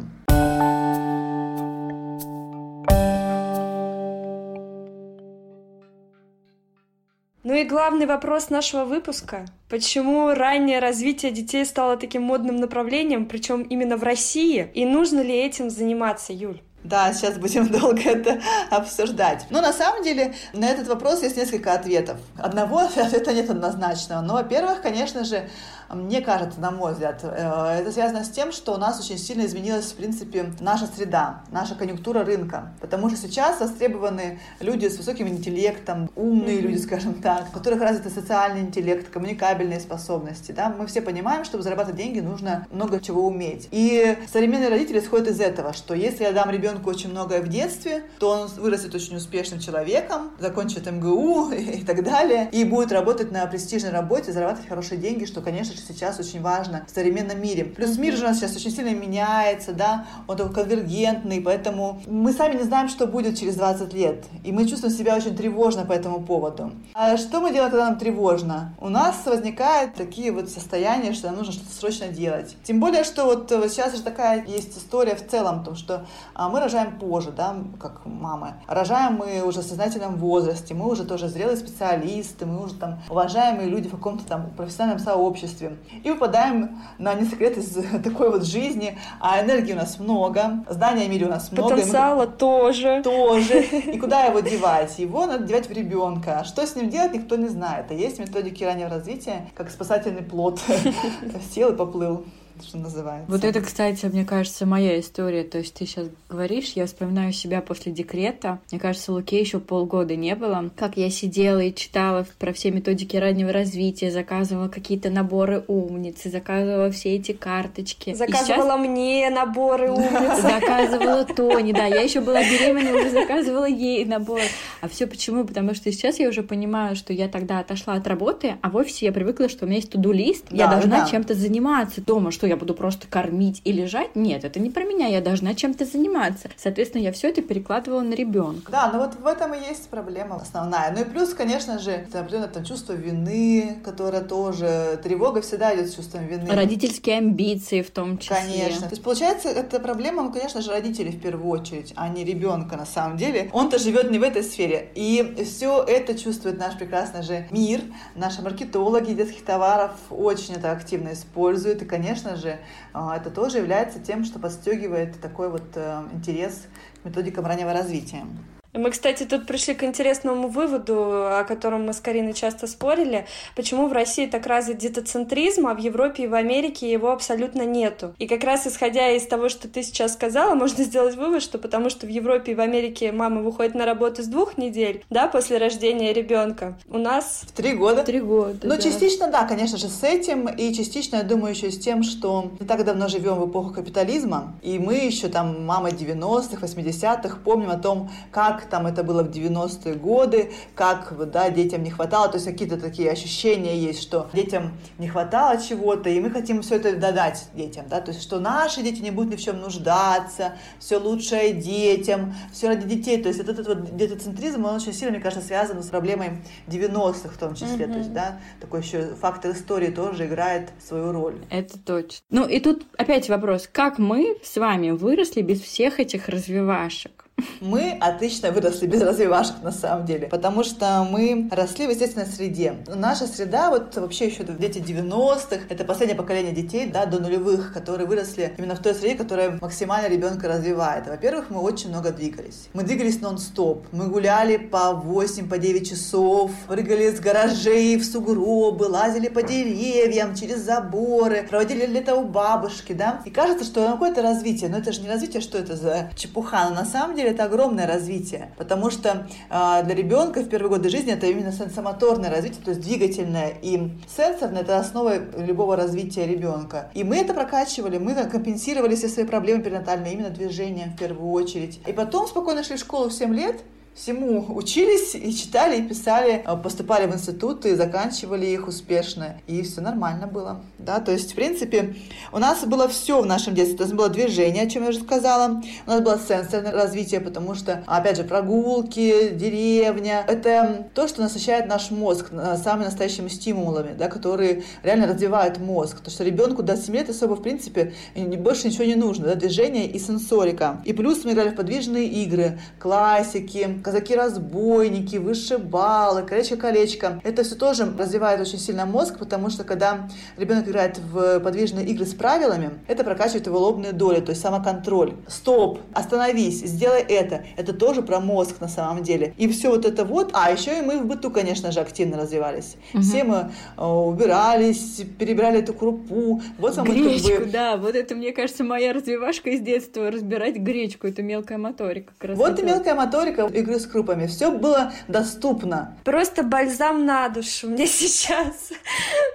Ну 7.43 7.53
и 7.53 7.65
главный 7.65 8.05
вопрос 8.05 8.49
нашего 8.49 8.85
выпуска. 8.85 9.43
Почему 9.67 10.33
раннее 10.33 10.79
развитие 10.79 11.29
детей 11.29 11.65
стало 11.65 11.97
таким 11.97 12.21
модным 12.23 12.55
направлением, 12.55 13.25
причем 13.25 13.63
именно 13.63 13.97
в 13.97 14.03
России? 14.03 14.71
И 14.73 14.85
нужно 14.85 15.19
ли 15.19 15.35
этим 15.35 15.69
заниматься, 15.69 16.31
Юль? 16.31 16.61
Да, 16.85 17.13
сейчас 17.13 17.37
будем 17.37 17.67
долго 17.79 18.01
это 18.01 18.41
обсуждать. 18.69 19.45
Но 19.49 19.59
на 19.59 19.73
самом 19.73 20.03
деле 20.03 20.35
на 20.53 20.69
этот 20.69 20.87
вопрос 20.87 21.21
есть 21.21 21.35
несколько 21.35 21.73
ответов. 21.73 22.17
Одного 22.37 22.79
ответа 22.95 23.33
нет 23.33 23.49
однозначного. 23.49 24.21
Но, 24.21 24.35
во-первых, 24.35 24.81
конечно 24.81 25.25
же, 25.25 25.49
мне 25.93 26.21
кажется, 26.21 26.59
на 26.59 26.71
мой 26.71 26.93
взгляд, 26.93 27.21
э, 27.23 27.79
это 27.79 27.91
связано 27.91 28.23
с 28.23 28.29
тем, 28.29 28.51
что 28.51 28.73
у 28.73 28.77
нас 28.77 28.99
очень 28.99 29.17
сильно 29.17 29.45
изменилась, 29.45 29.85
в 29.85 29.95
принципе, 29.95 30.51
наша 30.59 30.87
среда, 30.87 31.43
наша 31.51 31.75
конъюнктура 31.75 32.23
рынка. 32.23 32.73
Потому 32.81 33.09
что 33.09 33.17
сейчас 33.17 33.59
востребованы 33.59 34.39
люди 34.59 34.87
с 34.87 34.97
высоким 34.97 35.27
интеллектом, 35.27 36.09
умные 36.15 36.57
mm-hmm. 36.57 36.61
люди, 36.61 36.77
скажем 36.79 37.15
так, 37.15 37.47
у 37.49 37.53
которых 37.53 37.81
развиты 37.81 38.09
социальный 38.09 38.61
интеллект, 38.61 39.09
коммуникабельные 39.09 39.79
способности. 39.79 40.51
Да? 40.51 40.69
Мы 40.69 40.87
все 40.87 41.01
понимаем, 41.01 41.45
чтобы 41.45 41.63
зарабатывать 41.63 41.97
деньги, 41.97 42.19
нужно 42.19 42.67
много 42.71 42.99
чего 42.99 43.25
уметь. 43.27 43.67
И 43.71 44.17
современные 44.31 44.69
родители 44.69 44.99
исходят 44.99 45.27
из 45.27 45.39
этого, 45.39 45.73
что 45.73 45.93
если 45.93 46.23
я 46.23 46.31
дам 46.31 46.49
ребенку 46.49 46.89
очень 46.89 47.09
многое 47.09 47.41
в 47.41 47.47
детстве, 47.47 48.03
то 48.19 48.29
он 48.29 48.47
вырастет 48.57 48.93
очень 48.95 49.15
успешным 49.15 49.59
человеком, 49.59 50.31
закончит 50.39 50.89
МГУ 50.89 51.51
и 51.51 51.83
так 51.83 52.03
далее, 52.03 52.49
и 52.51 52.63
будет 52.63 52.91
работать 52.91 53.31
на 53.31 53.45
престижной 53.45 53.91
работе, 53.91 54.31
зарабатывать 54.31 54.67
хорошие 54.67 54.99
деньги, 54.99 55.25
что, 55.25 55.41
конечно 55.41 55.75
же, 55.75 55.81
сейчас 55.87 56.19
очень 56.19 56.41
важно 56.41 56.85
в 56.87 56.91
современном 56.91 57.41
мире. 57.41 57.65
Плюс 57.65 57.97
мир 57.97 58.15
же 58.15 58.25
у 58.25 58.27
нас 58.27 58.37
сейчас 58.37 58.55
очень 58.55 58.71
сильно 58.71 58.93
меняется, 58.95 59.73
да, 59.73 60.05
он 60.27 60.37
такой 60.37 60.53
конвергентный, 60.53 61.41
поэтому 61.41 62.01
мы 62.07 62.33
сами 62.33 62.55
не 62.55 62.63
знаем, 62.63 62.89
что 62.89 63.07
будет 63.07 63.37
через 63.37 63.55
20 63.55 63.93
лет, 63.93 64.25
и 64.43 64.51
мы 64.51 64.67
чувствуем 64.67 64.95
себя 64.95 65.15
очень 65.15 65.35
тревожно 65.35 65.85
по 65.85 65.93
этому 65.93 66.21
поводу. 66.21 66.71
А 66.93 67.17
что 67.17 67.39
мы 67.39 67.51
делаем, 67.51 67.71
когда 67.71 67.89
нам 67.89 67.99
тревожно? 67.99 68.73
У 68.79 68.89
нас 68.89 69.25
возникают 69.25 69.95
такие 69.95 70.31
вот 70.31 70.49
состояния, 70.49 71.13
что 71.13 71.27
нам 71.27 71.37
нужно 71.37 71.53
что-то 71.53 71.73
срочно 71.73 72.07
делать. 72.07 72.55
Тем 72.63 72.79
более, 72.79 73.03
что 73.03 73.25
вот 73.25 73.49
сейчас 73.49 73.95
же 73.95 74.01
такая 74.01 74.45
есть 74.45 74.77
история 74.77 75.15
в 75.15 75.27
целом, 75.27 75.61
о 75.61 75.63
том, 75.63 75.75
что 75.75 76.05
а, 76.33 76.49
мы 76.49 76.59
рожаем 76.59 76.97
позже, 76.99 77.31
да, 77.31 77.55
как 77.79 78.05
мамы. 78.05 78.53
Рожаем 78.67 79.15
мы 79.15 79.41
уже 79.41 79.61
в 79.61 79.63
сознательном 79.63 80.15
возрасте, 80.15 80.73
мы 80.73 80.89
уже 80.89 81.03
тоже 81.03 81.27
зрелые 81.27 81.57
специалисты, 81.57 82.45
мы 82.45 82.63
уже 82.63 82.75
там 82.75 82.99
уважаемые 83.09 83.69
люди 83.69 83.87
в 83.87 83.91
каком-то 83.91 84.25
там 84.25 84.49
профессиональном 84.55 84.99
сообществе 84.99 85.62
и 86.03 86.09
выпадаем 86.09 86.81
на 86.97 87.13
несколько 87.13 87.45
лет 87.45 87.57
из 87.57 87.77
такой 88.03 88.29
вот 88.29 88.45
жизни, 88.45 88.97
а 89.19 89.41
энергии 89.41 89.73
у 89.73 89.77
нас 89.77 89.99
много, 89.99 90.63
знания 90.69 91.05
о 91.05 91.07
мире 91.07 91.25
у 91.25 91.29
нас 91.29 91.51
много. 91.51 91.75
Потенциала 91.75 92.25
мы... 92.25 92.31
тоже. 92.31 93.01
Тоже. 93.03 93.61
И 93.63 93.97
куда 93.97 94.25
его 94.25 94.39
девать? 94.41 94.97
Его 94.99 95.25
надо 95.25 95.45
девать 95.45 95.67
в 95.67 95.71
ребенка. 95.71 96.43
Что 96.45 96.65
с 96.65 96.75
ним 96.75 96.89
делать, 96.89 97.13
никто 97.13 97.35
не 97.35 97.47
знает. 97.47 97.85
А 97.89 97.93
есть 97.93 98.19
методики 98.19 98.63
раннего 98.63 98.89
развития, 98.89 99.49
как 99.55 99.69
спасательный 99.69 100.23
плод. 100.23 100.59
Сел 101.53 101.73
и 101.73 101.75
поплыл 101.75 102.25
что 102.61 102.77
называется. 102.77 103.31
Вот 103.31 103.43
это, 103.43 103.61
кстати, 103.61 104.05
мне 104.05 104.25
кажется, 104.25 104.65
моя 104.65 104.99
история. 104.99 105.43
То 105.43 105.59
есть 105.59 105.73
ты 105.73 105.85
сейчас 105.85 106.07
говоришь, 106.29 106.73
я 106.75 106.85
вспоминаю 106.85 107.33
себя 107.33 107.61
после 107.61 107.91
декрета. 107.91 108.59
Мне 108.71 108.79
кажется, 108.79 109.11
Луке 109.11 109.39
еще 109.39 109.59
полгода 109.59 110.15
не 110.15 110.35
было. 110.35 110.69
Как 110.75 110.97
я 110.97 111.09
сидела 111.09 111.59
и 111.59 111.73
читала 111.73 112.25
про 112.39 112.53
все 112.53 112.71
методики 112.71 113.17
раннего 113.17 113.51
развития, 113.51 114.11
заказывала 114.11 114.67
какие-то 114.67 115.09
наборы 115.09 115.63
умницы, 115.67 116.29
заказывала 116.29 116.91
все 116.91 117.15
эти 117.15 117.31
карточки. 117.31 118.13
Заказывала 118.13 118.77
сейчас... 118.77 118.87
мне 118.87 119.29
наборы 119.29 119.91
умницы. 119.91 120.41
Заказывала 120.41 121.25
Тони, 121.25 121.71
да. 121.71 121.85
Я 121.85 122.01
еще 122.01 122.21
была 122.21 122.41
беременна, 122.41 122.95
уже 122.95 123.09
заказывала 123.09 123.65
ей 123.65 124.05
набор. 124.05 124.41
А 124.81 124.87
все 124.87 125.07
почему? 125.07 125.45
Потому 125.45 125.73
что 125.73 125.91
сейчас 125.91 126.19
я 126.19 126.29
уже 126.29 126.43
понимаю, 126.43 126.95
что 126.95 127.13
я 127.13 127.27
тогда 127.27 127.59
отошла 127.59 127.95
от 127.95 128.07
работы, 128.07 128.55
а 128.61 128.69
в 128.69 128.75
офисе 128.75 129.07
я 129.07 129.11
привыкла, 129.11 129.49
что 129.49 129.65
у 129.65 129.67
меня 129.67 129.77
есть 129.77 129.91
туду-лист, 129.91 130.45
я 130.51 130.67
должна 130.67 131.07
чем-то 131.09 131.33
заниматься 131.33 132.01
дома, 132.01 132.31
что 132.31 132.42
я 132.47 132.57
буду 132.57 132.73
просто 132.73 133.07
кормить 133.07 133.61
и 133.63 133.71
лежать. 133.71 134.15
Нет, 134.15 134.43
это 134.43 134.59
не 134.59 134.69
про 134.69 134.83
меня, 134.83 135.07
я 135.07 135.21
должна 135.21 135.53
чем-то 135.53 135.85
заниматься. 135.85 136.49
Соответственно, 136.57 137.01
я 137.03 137.11
все 137.11 137.29
это 137.29 137.41
перекладывала 137.41 138.01
на 138.01 138.13
ребенка. 138.13 138.71
Да, 138.71 138.89
но 138.91 138.99
вот 138.99 139.15
в 139.15 139.25
этом 139.25 139.53
и 139.53 139.59
есть 139.59 139.89
проблема 139.89 140.37
основная. 140.37 140.91
Ну 140.91 141.01
и 141.01 141.05
плюс, 141.05 141.33
конечно 141.33 141.79
же, 141.79 141.91
это 141.91 142.19
определенное 142.19 142.49
там 142.49 142.63
чувство 142.65 142.93
вины, 142.93 143.77
которое 143.83 144.21
тоже... 144.21 144.99
Тревога 145.03 145.41
всегда 145.41 145.75
идет 145.75 145.89
с 145.89 145.95
чувством 145.95 146.27
вины. 146.27 146.49
Родительские 146.49 147.17
амбиции 147.17 147.81
в 147.81 147.91
том 147.91 148.17
числе. 148.17 148.35
Конечно. 148.35 148.81
То 148.81 148.91
есть, 148.91 149.03
получается, 149.03 149.49
это 149.49 149.79
проблема, 149.79 150.23
ну, 150.23 150.31
конечно 150.31 150.61
же, 150.61 150.71
родителей 150.71 151.11
в 151.11 151.21
первую 151.21 151.49
очередь, 151.49 151.93
а 151.95 152.09
не 152.09 152.23
ребенка 152.23 152.77
на 152.77 152.85
самом 152.85 153.17
деле. 153.17 153.49
Он-то 153.53 153.79
живет 153.79 154.11
не 154.11 154.19
в 154.19 154.23
этой 154.23 154.43
сфере. 154.43 154.89
И 154.95 155.43
все 155.45 155.83
это 155.83 156.17
чувствует 156.17 156.57
наш 156.57 156.77
прекрасный 156.77 157.23
же 157.23 157.47
мир. 157.51 157.81
Наши 158.15 158.41
маркетологи 158.41 159.13
детских 159.13 159.43
товаров 159.43 159.91
очень 160.09 160.55
это 160.55 160.71
активно 160.71 161.13
используют. 161.13 161.81
И, 161.81 161.85
конечно 161.85 162.32
же, 162.35 162.43
же, 162.43 162.59
а, 162.93 163.17
это 163.17 163.31
тоже 163.31 163.57
является 163.57 163.99
тем, 163.99 164.23
что 164.23 164.39
подстегивает 164.39 165.19
такой 165.19 165.49
вот 165.49 165.75
э, 165.75 166.03
интерес 166.11 166.67
к 167.01 167.05
методикам 167.05 167.45
раннего 167.45 167.73
развития. 167.73 168.25
Мы, 168.73 168.89
кстати, 168.89 169.23
тут 169.23 169.45
пришли 169.45 169.75
к 169.75 169.83
интересному 169.83 170.47
выводу, 170.47 170.95
о 171.27 171.43
котором 171.47 171.85
мы 171.85 171.93
с 171.93 171.99
Кариной 171.99 172.33
часто 172.33 172.65
спорили. 172.65 173.27
Почему 173.55 173.87
в 173.87 173.93
России 173.93 174.25
так 174.25 174.47
развит 174.47 174.79
детоцентризм, 174.79 175.67
а 175.67 175.75
в 175.75 175.77
Европе 175.77 176.23
и 176.23 176.27
в 176.27 176.33
Америке 176.33 176.91
его 176.91 177.11
абсолютно 177.11 177.61
нету? 177.67 178.15
И 178.17 178.27
как 178.27 178.43
раз 178.43 178.65
исходя 178.65 179.11
из 179.11 179.27
того, 179.27 179.49
что 179.49 179.67
ты 179.67 179.83
сейчас 179.83 180.13
сказала, 180.13 180.55
можно 180.63 180.83
сделать 180.83 181.15
вывод, 181.15 181.43
что 181.43 181.59
потому 181.59 181.91
что 181.91 182.07
в 182.07 182.09
Европе 182.09 182.53
и 182.53 182.55
в 182.55 182.61
Америке 182.61 183.11
мама 183.11 183.43
выходит 183.43 183.75
на 183.75 183.85
работу 183.85 184.23
с 184.23 184.25
двух 184.25 184.57
недель, 184.57 185.05
да, 185.11 185.27
после 185.27 185.59
рождения 185.59 186.11
ребенка, 186.11 186.75
у 186.89 186.97
нас... 186.97 187.43
В 187.45 187.51
три 187.51 187.73
года. 187.73 188.03
Три 188.03 188.21
года, 188.21 188.57
Ну, 188.63 188.69
да. 188.69 188.81
частично, 188.81 189.27
да, 189.27 189.45
конечно 189.45 189.77
же, 189.77 189.87
с 189.87 190.03
этим, 190.03 190.47
и 190.47 190.73
частично, 190.73 191.17
я 191.17 191.23
думаю, 191.23 191.53
еще 191.53 191.69
с 191.69 191.77
тем, 191.77 192.01
что 192.01 192.51
не 192.59 192.65
так 192.65 192.83
давно 192.83 193.07
живем 193.07 193.35
в 193.35 193.47
эпоху 193.47 193.71
капитализма, 193.71 194.55
и 194.63 194.79
мы 194.79 194.95
еще 194.95 195.27
там, 195.27 195.63
мама 195.63 195.89
90-х, 195.89 196.65
80-х, 196.65 197.37
помним 197.43 197.69
о 197.69 197.77
том, 197.77 198.09
как 198.31 198.62
там 198.69 198.87
это 198.87 199.03
было 199.03 199.23
в 199.23 199.29
90-е 199.29 199.95
годы, 199.95 200.51
как 200.75 201.13
да, 201.31 201.49
детям 201.49 201.83
не 201.83 201.91
хватало, 201.91 202.27
то 202.27 202.35
есть 202.35 202.45
какие-то 202.45 202.77
такие 202.77 203.11
ощущения 203.11 203.77
есть, 203.77 204.01
что 204.01 204.29
детям 204.33 204.73
не 204.97 205.07
хватало 205.07 205.61
чего-то, 205.61 206.09
и 206.09 206.19
мы 206.19 206.29
хотим 206.29 206.61
все 206.61 206.75
это 206.75 206.95
додать 206.95 207.47
детям, 207.53 207.85
да, 207.89 208.01
то 208.01 208.11
есть 208.11 208.21
что 208.23 208.39
наши 208.39 208.81
дети 208.81 209.01
не 209.01 209.11
будут 209.11 209.31
ни 209.31 209.35
в 209.35 209.41
чем 209.41 209.59
нуждаться, 209.59 210.53
все 210.79 210.97
лучшее 210.97 211.53
детям, 211.53 212.33
все 212.51 212.67
ради 212.67 212.87
детей, 212.87 213.21
то 213.21 213.29
есть 213.29 213.39
этот, 213.39 213.59
этот 213.59 213.67
вот 213.67 213.95
детоцентризм, 213.95 214.65
он 214.65 214.75
очень 214.75 214.93
сильно, 214.93 215.11
мне 215.11 215.21
кажется, 215.21 215.45
связан 215.45 215.81
с 215.81 215.87
проблемой 215.87 216.41
90-х 216.67 217.29
в 217.29 217.37
том 217.37 217.55
числе, 217.55 217.85
mm-hmm. 217.85 217.91
то 217.91 217.97
есть, 217.97 218.13
да, 218.13 218.39
такой 218.59 218.81
еще 218.81 219.15
фактор 219.15 219.51
истории 219.51 219.89
тоже 219.89 220.25
играет 220.25 220.69
свою 220.85 221.11
роль. 221.11 221.37
Это 221.49 221.77
точно. 221.77 222.25
Ну 222.29 222.47
и 222.47 222.59
тут 222.59 222.85
опять 222.97 223.29
вопрос, 223.29 223.69
как 223.71 223.99
мы 223.99 224.37
с 224.43 224.57
вами 224.57 224.91
выросли 224.91 225.41
без 225.41 225.61
всех 225.61 225.99
этих 225.99 226.29
развивашек? 226.29 227.25
Мы 227.61 227.97
отлично 227.99 228.51
выросли 228.51 228.87
без 228.87 229.01
развивашек 229.01 229.61
на 229.61 229.71
самом 229.71 230.05
деле, 230.05 230.27
потому 230.27 230.63
что 230.63 231.07
мы 231.09 231.49
росли 231.51 231.87
в 231.87 231.89
естественной 231.89 232.25
среде. 232.25 232.75
Наша 232.87 233.27
среда, 233.27 233.69
вот 233.69 233.95
вообще 233.95 234.27
еще 234.27 234.43
дети 234.43 234.79
90-х, 234.79 235.65
это 235.69 235.83
последнее 235.83 236.17
поколение 236.17 236.53
детей, 236.53 236.89
да, 236.89 237.05
до 237.05 237.19
нулевых, 237.19 237.73
которые 237.73 238.07
выросли 238.07 238.53
именно 238.57 238.75
в 238.75 238.79
той 238.79 238.93
среде, 238.93 239.15
которая 239.15 239.57
максимально 239.61 240.07
ребенка 240.07 240.47
развивает. 240.47 241.07
Во-первых, 241.07 241.49
мы 241.49 241.61
очень 241.61 241.89
много 241.89 242.11
двигались. 242.11 242.69
Мы 242.73 242.83
двигались 242.83 243.21
нон-стоп. 243.21 243.85
Мы 243.91 244.07
гуляли 244.07 244.57
по 244.57 244.93
8, 244.93 245.49
по 245.49 245.57
9 245.57 245.89
часов, 245.89 246.51
прыгали 246.67 247.09
с 247.11 247.19
гаражей 247.19 247.97
в 247.97 248.05
сугробы, 248.05 248.85
лазили 248.85 249.27
по 249.29 249.43
деревьям, 249.43 250.35
через 250.35 250.59
заборы, 250.59 251.45
проводили 251.49 251.85
лето 251.85 252.15
у 252.15 252.25
бабушки, 252.25 252.93
да. 252.93 253.21
И 253.25 253.29
кажется, 253.29 253.65
что 253.65 253.91
какое-то 253.91 254.21
развитие, 254.21 254.69
но 254.69 254.77
это 254.77 254.91
же 254.91 255.01
не 255.01 255.09
развитие, 255.09 255.41
что 255.41 255.57
это 255.57 255.75
за 255.75 256.09
чепуха, 256.15 256.69
но 256.69 256.75
на 256.75 256.85
самом 256.85 257.15
деле 257.15 257.32
это 257.33 257.45
огромное 257.45 257.87
развитие, 257.87 258.51
потому 258.57 258.89
что 258.89 259.27
э, 259.49 259.83
для 259.83 259.95
ребенка 259.95 260.41
в 260.41 260.49
первые 260.49 260.69
годы 260.69 260.89
жизни 260.89 261.13
это 261.13 261.27
именно 261.27 261.51
сенсомоторное 261.51 262.29
развитие, 262.29 262.63
то 262.63 262.71
есть 262.71 262.81
двигательное 262.81 263.53
и 263.61 263.89
сенсорное, 264.07 264.61
это 264.61 264.79
основа 264.79 265.15
любого 265.37 265.75
развития 265.75 266.25
ребенка. 266.25 266.91
И 266.93 267.03
мы 267.03 267.17
это 267.17 267.33
прокачивали, 267.33 267.97
мы 267.97 268.13
компенсировали 268.25 268.95
все 268.95 269.07
свои 269.07 269.25
проблемы 269.25 269.63
перинатальные 269.63 270.13
именно 270.13 270.29
движением 270.29 270.91
в 270.91 270.97
первую 270.97 271.31
очередь. 271.31 271.79
И 271.85 271.93
потом 271.93 272.27
спокойно 272.27 272.63
шли 272.63 272.77
в 272.77 272.79
школу 272.79 273.09
в 273.09 273.13
7 273.13 273.33
лет, 273.33 273.61
всему 273.95 274.55
учились 274.55 275.15
и 275.15 275.33
читали, 275.35 275.79
и 275.79 275.87
писали, 275.87 276.41
а, 276.45 276.55
поступали 276.55 277.05
в 277.07 277.13
институты, 277.13 277.75
заканчивали 277.75 278.45
их 278.45 278.67
успешно, 278.67 279.35
и 279.47 279.61
все 279.61 279.81
нормально 279.81 280.27
было, 280.27 280.61
да, 280.79 280.99
то 280.99 281.11
есть, 281.11 281.33
в 281.33 281.35
принципе, 281.35 281.95
у 282.31 282.39
нас 282.39 282.65
было 282.65 282.87
все 282.87 283.21
в 283.21 283.25
нашем 283.25 283.53
детстве, 283.53 283.77
то 283.77 283.83
есть 283.83 283.95
было 283.95 284.09
движение, 284.09 284.63
о 284.63 284.69
чем 284.69 284.83
я 284.83 284.89
уже 284.89 284.99
сказала, 284.99 285.61
у 285.85 285.89
нас 285.89 286.01
было 286.01 286.19
сенсорное 286.19 286.71
развитие, 286.71 287.21
потому 287.21 287.53
что, 287.53 287.83
опять 287.85 288.17
же, 288.17 288.23
прогулки, 288.23 289.29
деревня, 289.29 290.25
это 290.27 290.87
то, 290.93 291.07
что 291.07 291.21
насыщает 291.21 291.67
наш 291.67 291.91
мозг 291.91 292.31
самыми 292.63 292.85
настоящими 292.85 293.27
стимулами, 293.27 293.93
да, 293.93 294.07
которые 294.07 294.63
реально 294.81 295.07
развивают 295.07 295.59
мозг, 295.59 295.97
потому 295.97 296.11
что 296.11 296.23
ребенку 296.23 296.63
до 296.63 296.77
7 296.77 296.93
лет 296.95 297.09
особо, 297.09 297.35
в 297.35 297.43
принципе, 297.43 297.93
больше 298.15 298.67
ничего 298.67 298.85
не 298.85 298.95
нужно, 298.95 299.27
да, 299.27 299.35
движение 299.35 299.87
и 299.87 299.99
сенсорика, 299.99 300.81
и 300.83 300.93
плюс 300.93 301.23
мы 301.23 301.31
играли 301.33 301.49
в 301.49 301.55
подвижные 301.55 302.07
игры, 302.07 302.59
классики, 302.79 303.81
казаки-разбойники, 303.83 305.17
вышибалы, 305.17 306.23
колечко-колечко. 306.23 307.21
Это 307.23 307.43
все 307.43 307.55
тоже 307.55 307.91
развивает 307.97 308.41
очень 308.41 308.59
сильно 308.59 308.85
мозг, 308.85 309.19
потому 309.19 309.49
что 309.49 309.63
когда 309.63 310.07
ребенок 310.37 310.67
играет 310.67 310.97
в 310.97 311.39
подвижные 311.39 311.85
игры 311.87 312.05
с 312.05 312.13
правилами, 312.13 312.71
это 312.87 313.03
прокачивает 313.03 313.45
его 313.45 313.59
лобные 313.59 313.91
доли, 313.91 314.19
то 314.19 314.31
есть 314.31 314.41
самоконтроль. 314.41 315.13
Стоп, 315.27 315.79
остановись, 315.93 316.61
сделай 316.61 317.01
это. 317.01 317.43
Это 317.57 317.73
тоже 317.73 318.01
про 318.01 318.19
мозг 318.19 318.61
на 318.61 318.67
самом 318.67 319.03
деле. 319.03 319.33
И 319.37 319.47
все 319.47 319.69
вот 319.69 319.85
это 319.85 320.05
вот. 320.05 320.31
А 320.33 320.51
еще 320.51 320.79
и 320.79 320.81
мы 320.81 320.99
в 320.99 321.05
быту, 321.05 321.29
конечно 321.31 321.71
же, 321.71 321.79
активно 321.79 322.17
развивались. 322.17 322.77
Угу. 322.93 323.03
Все 323.03 323.23
мы 323.23 323.51
э, 323.77 323.83
убирались, 323.83 325.01
перебирали 325.19 325.59
эту 325.59 325.73
крупу. 325.73 326.41
Вот 326.57 326.75
вам 326.75 326.85
Гречку, 326.85 327.29
как 327.29 327.45
бы... 327.45 327.51
да. 327.51 327.77
Вот 327.77 327.95
это, 327.95 328.15
мне 328.15 328.31
кажется, 328.31 328.63
моя 328.63 328.93
развивашка 328.93 329.49
из 329.49 329.61
детства. 329.61 330.09
Разбирать 330.09 330.55
гречку. 330.55 331.07
Это 331.07 331.21
мелкая 331.21 331.57
моторика. 331.57 332.13
Раз 332.19 332.37
вот 332.37 332.59
и 332.59 332.63
мелкая 332.63 332.95
моторика. 332.95 333.45
Игры 333.53 333.72
игры 333.73 333.79
с 333.79 333.85
крупами. 333.85 334.27
Все 334.27 334.51
было 334.51 334.93
доступно. 335.07 335.97
Просто 336.03 336.43
бальзам 336.43 337.05
на 337.05 337.29
душу 337.29 337.69
мне 337.69 337.87
сейчас. 337.87 338.71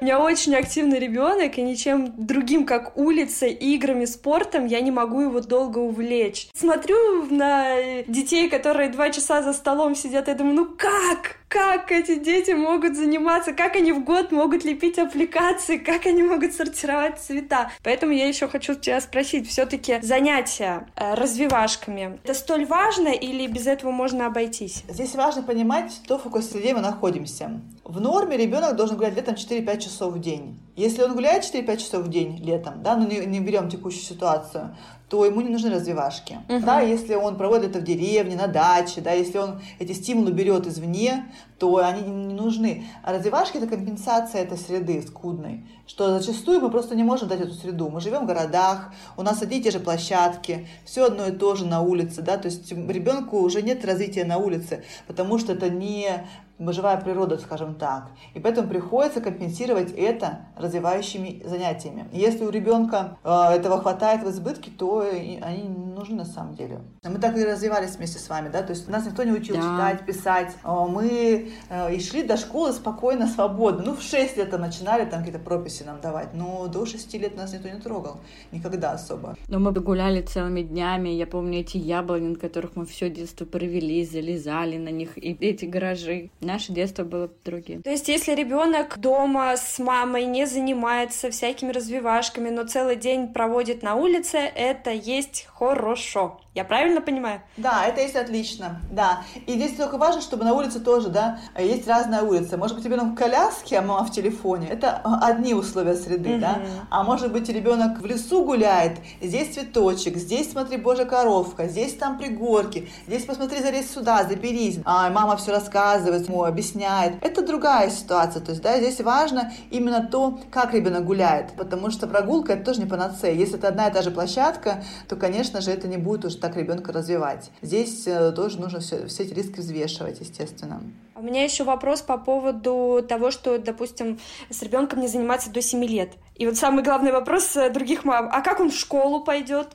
У 0.01 0.05
меня 0.05 0.21
очень 0.21 0.55
активный 0.55 0.99
ребенок, 0.99 1.59
и 1.59 1.63
ничем 1.63 2.13
другим, 2.17 2.65
как 2.65 2.97
улицей, 2.97 3.53
играми, 3.53 4.05
спортом, 4.05 4.67
я 4.67 4.81
не 4.81 4.91
могу 4.91 5.21
его 5.21 5.41
долго 5.41 5.79
увлечь. 5.79 6.49
Смотрю 6.55 7.27
на 7.31 8.03
детей, 8.07 8.49
которые 8.49 8.91
два 8.91 9.11
часа 9.11 9.43
за 9.43 9.53
столом 9.53 9.95
сидят, 9.95 10.29
и 10.29 10.35
думаю, 10.35 10.55
ну 10.55 10.67
как? 10.77 11.38
Как 11.49 11.91
эти 11.91 12.17
дети 12.17 12.51
могут 12.51 12.97
заниматься, 12.97 13.53
как 13.53 13.77
они 13.77 13.93
в 13.93 14.05
год 14.05 14.33
могут 14.33 14.65
лепить 14.65 14.99
аппликации, 14.99 15.79
как 15.79 16.07
они 16.07 16.23
могут 16.23 16.53
сортировать 16.53 17.19
цвета. 17.19 17.71
Поэтому 17.83 18.13
я 18.13 18.29
еще 18.29 18.49
хочу 18.49 18.75
тебя 18.75 19.01
спросить, 19.01 19.49
все-таки 19.49 20.01
занятия 20.03 20.87
э, 20.97 21.15
развивашками, 21.15 22.21
это 22.23 22.35
столь 22.35 22.67
важно 22.67 23.09
или 23.09 23.47
без 23.47 23.67
этого 23.67 23.91
можно 23.91 24.27
обойтись? 24.27 24.85
Здесь 24.89 25.15
важно 25.15 25.43
понимать, 25.43 25.93
что 25.93 26.19
в 26.19 26.23
какой 26.23 26.43
среде 26.43 26.75
мы 26.75 26.81
находимся. 26.81 27.61
В 27.89 28.03
норме 28.03 28.37
ребенок 28.37 28.77
должен 28.77 28.99
гулять 28.99 29.17
летом 29.17 29.35
4-5 29.35 29.81
часов 29.81 30.13
в 30.13 30.21
день. 30.21 30.61
Если 30.77 31.03
он 31.03 31.15
гуляет 31.15 31.43
4-5 31.43 31.77
часов 31.79 32.05
в 32.05 32.11
день 32.11 32.37
летом, 32.45 32.83
да, 32.83 32.95
ну 32.95 33.09
не, 33.09 33.25
не 33.25 33.41
берем 33.41 33.71
текущую 33.71 34.03
ситуацию, 34.03 34.77
то 35.09 35.25
ему 35.25 35.41
не 35.41 35.49
нужны 35.49 35.71
развивашки. 35.71 36.39
Uh-huh. 36.49 36.63
Да, 36.63 36.83
если 36.83 37.15
он 37.15 37.39
проводит 37.39 37.71
это 37.71 37.79
в 37.79 37.85
деревне, 37.85 38.37
на 38.37 38.47
даче, 38.47 39.01
да, 39.01 39.13
если 39.13 39.39
он 39.39 39.63
эти 39.79 39.93
стимулы 39.93 40.33
берет 40.33 40.67
извне, 40.67 41.33
то 41.59 41.79
они 41.79 42.03
не 42.03 42.35
нужны. 42.35 42.85
А 43.03 43.13
развивашки 43.15 43.57
это 43.57 43.67
компенсация 43.67 44.43
этой 44.43 44.59
среды 44.59 45.01
скудной, 45.01 45.67
что 45.87 46.19
зачастую 46.19 46.61
мы 46.61 46.71
просто 46.71 46.95
не 46.95 47.05
можем 47.05 47.29
дать 47.29 47.41
эту 47.41 47.55
среду. 47.55 47.89
Мы 47.89 48.03
живем 48.03 48.25
в 48.25 48.27
городах, 48.27 48.93
у 49.17 49.23
нас 49.23 49.41
одни 49.41 49.61
и 49.61 49.63
те 49.63 49.71
же 49.71 49.81
площадки, 49.81 50.69
все 50.85 51.07
одно 51.07 51.29
и 51.29 51.33
то 51.33 51.57
же 51.57 51.65
на 51.65 51.81
улице, 51.81 52.21
да, 52.21 52.37
то 52.37 52.49
есть 52.49 52.71
ребенку 52.71 53.39
уже 53.39 53.63
нет 53.63 53.83
развития 53.87 54.27
на 54.27 54.37
улице, 54.37 54.85
потому 55.07 55.39
что 55.39 55.55
это 55.55 55.71
не 55.71 56.27
живая 56.59 57.01
природа, 57.01 57.39
скажем 57.39 57.75
так. 57.75 58.09
И 58.35 58.41
поэтому 58.41 58.69
приходится 58.69 59.21
компенсировать 59.21 59.93
это 59.93 60.47
развивающими 60.57 61.43
занятиями. 61.45 62.07
Если 62.13 62.45
у 62.45 62.51
ребенка 62.51 63.19
э, 63.25 63.55
этого 63.55 63.81
хватает 63.81 64.23
в 64.23 64.31
избытке, 64.31 64.71
то 64.71 65.01
они 65.01 65.63
не 65.63 65.93
нужны 65.93 66.17
на 66.17 66.25
самом 66.25 66.55
деле. 66.55 66.81
Мы 67.05 67.19
так 67.19 67.37
и 67.37 67.45
развивались 67.45 67.97
вместе 67.97 68.19
с 68.19 68.29
вами, 68.29 68.49
да, 68.49 68.63
то 68.63 68.73
есть 68.73 68.89
нас 68.89 69.07
никто 69.07 69.23
не 69.23 69.33
учил 69.33 69.57
да. 69.57 69.63
читать, 69.63 70.07
писать. 70.07 70.57
Э, 70.65 70.87
мы 70.89 71.51
э, 71.69 71.95
и 71.95 72.01
шли 72.01 72.23
до 72.23 72.37
школы 72.37 72.73
спокойно, 72.73 73.27
свободно. 73.27 73.85
Ну, 73.85 73.95
в 73.95 74.03
6 74.03 74.37
лет 74.37 74.59
начинали 74.59 75.05
там 75.05 75.21
какие-то 75.21 75.39
прописи 75.39 75.83
нам 75.85 76.01
давать, 76.01 76.35
но 76.35 76.67
до 76.67 76.87
6 76.87 77.15
лет 77.15 77.37
нас 77.37 77.53
никто 77.53 77.69
не 77.69 77.81
трогал. 77.81 78.19
Никогда 78.53 78.93
особо. 78.93 79.37
Но 79.49 79.59
мы 79.59 79.73
гуляли 79.73 80.23
целыми 80.23 80.63
днями. 80.63 81.11
Я 81.11 81.27
помню 81.27 81.61
эти 81.61 81.77
яблони, 81.77 82.29
на 82.29 82.37
которых 82.37 82.77
мы 82.77 82.85
все 82.85 83.11
детство 83.11 83.45
провели, 83.45 84.05
залезали 84.05 84.77
на 84.77 84.89
них, 84.89 85.17
и 85.17 85.37
эти 85.41 85.65
гаражи 85.65 86.31
наше 86.49 86.73
детство 86.73 87.05
было 87.05 87.31
другим. 87.45 87.83
То 87.83 87.91
есть, 87.91 88.09
если 88.09 88.35
ребенок 88.35 88.99
дома 88.99 89.57
с 89.57 89.79
мамой 89.79 90.25
не 90.25 90.47
занимается 90.47 91.31
всякими 91.31 91.71
развивашками, 91.73 92.51
но 92.51 92.67
целый 92.67 92.97
день 92.97 93.33
проводит 93.33 93.83
на 93.83 93.95
улице, 93.95 94.39
это 94.39 94.91
есть 94.91 95.47
хорошо. 95.53 96.41
Я 96.59 96.65
правильно 96.65 97.01
понимаю? 97.01 97.41
Да, 97.57 97.87
это 97.87 98.01
есть 98.01 98.17
отлично, 98.17 98.81
да. 98.91 99.21
И 99.47 99.53
здесь 99.53 99.77
только 99.77 99.97
важно, 99.97 100.21
чтобы 100.21 100.43
на 100.45 100.55
улице 100.55 100.81
тоже, 100.81 101.09
да, 101.09 101.39
есть 101.57 101.87
разная 101.87 102.23
улица. 102.23 102.57
Может 102.57 102.75
быть, 102.75 102.85
ребенок 102.85 103.13
в 103.13 103.15
коляске, 103.15 103.79
а 103.79 103.83
мама 103.83 104.05
в 104.05 104.11
телефоне. 104.11 104.67
Это 104.67 105.01
одни 105.23 105.55
условия 105.55 105.95
среды, 105.95 106.33
угу. 106.33 106.41
да. 106.41 106.59
А 106.91 107.05
может 107.05 107.31
быть, 107.31 107.49
ребенок 107.49 108.01
в 108.01 108.07
лесу 108.07 108.45
гуляет, 108.45 108.99
здесь 109.23 109.55
цветочек, 109.55 110.17
здесь, 110.17 110.51
смотри, 110.51 110.79
божья 110.79 111.05
коровка, 111.05 111.69
здесь 111.69 111.95
там 111.95 112.19
пригорки, 112.19 112.89
здесь 113.07 113.25
посмотри, 113.25 113.61
залезь 113.61 113.93
сюда, 113.93 114.25
заберись. 114.25 114.81
А 114.85 115.11
мама 115.11 115.37
все 115.37 115.53
рассказывает, 115.53 116.29
ему 116.29 116.43
объясняет. 116.43 117.23
Это 117.25 117.47
другая 117.47 117.89
ситуация. 117.91 118.43
То 118.43 118.51
есть, 118.51 118.65
да, 118.65 118.79
здесь 118.79 119.01
важно 119.01 119.53
именно 119.71 120.05
то, 120.05 120.41
как 120.51 120.75
ребенок 120.75 121.05
гуляет, 121.05 121.53
потому 121.53 121.93
что 121.93 122.09
прогулка 122.09 122.55
это 122.55 122.65
тоже 122.65 122.81
не 122.81 122.87
панацея. 122.87 123.33
Если 123.33 123.59
это 123.59 123.69
одна 123.69 123.87
и 123.87 123.93
та 123.93 124.03
же 124.03 124.11
площадка, 124.11 124.83
то, 125.09 125.15
конечно 125.15 125.61
же, 125.61 125.71
это 125.71 125.87
не 125.87 125.99
будет 125.99 126.25
уже 126.25 126.37
так 126.37 126.48
как 126.49 126.57
ребенка 126.59 126.93
развивать. 126.93 127.51
Здесь 127.63 128.07
э, 128.07 128.33
тоже 128.33 128.61
нужно 128.61 128.81
все, 128.81 129.07
все 129.07 129.25
эти 129.25 129.35
риски 129.35 129.61
взвешивать, 129.61 130.21
естественно. 130.21 130.83
У 131.15 131.23
меня 131.23 131.43
еще 131.45 131.65
вопрос 131.65 132.03
по 132.03 132.19
поводу 132.19 133.05
того, 133.09 133.31
что, 133.31 133.59
допустим, 133.59 134.19
с 134.51 134.63
ребенком 134.63 135.01
не 135.01 135.09
заниматься 135.09 135.51
до 135.51 135.61
7 135.61 135.85
лет. 135.85 136.13
И 136.37 136.47
вот 136.47 136.57
самый 136.57 136.85
главный 136.85 137.13
вопрос 137.13 137.57
других 137.73 138.05
мам, 138.05 138.29
а 138.33 138.41
как 138.41 138.61
он 138.61 138.71
в 138.71 138.75
школу 138.75 139.25
пойдет? 139.25 139.69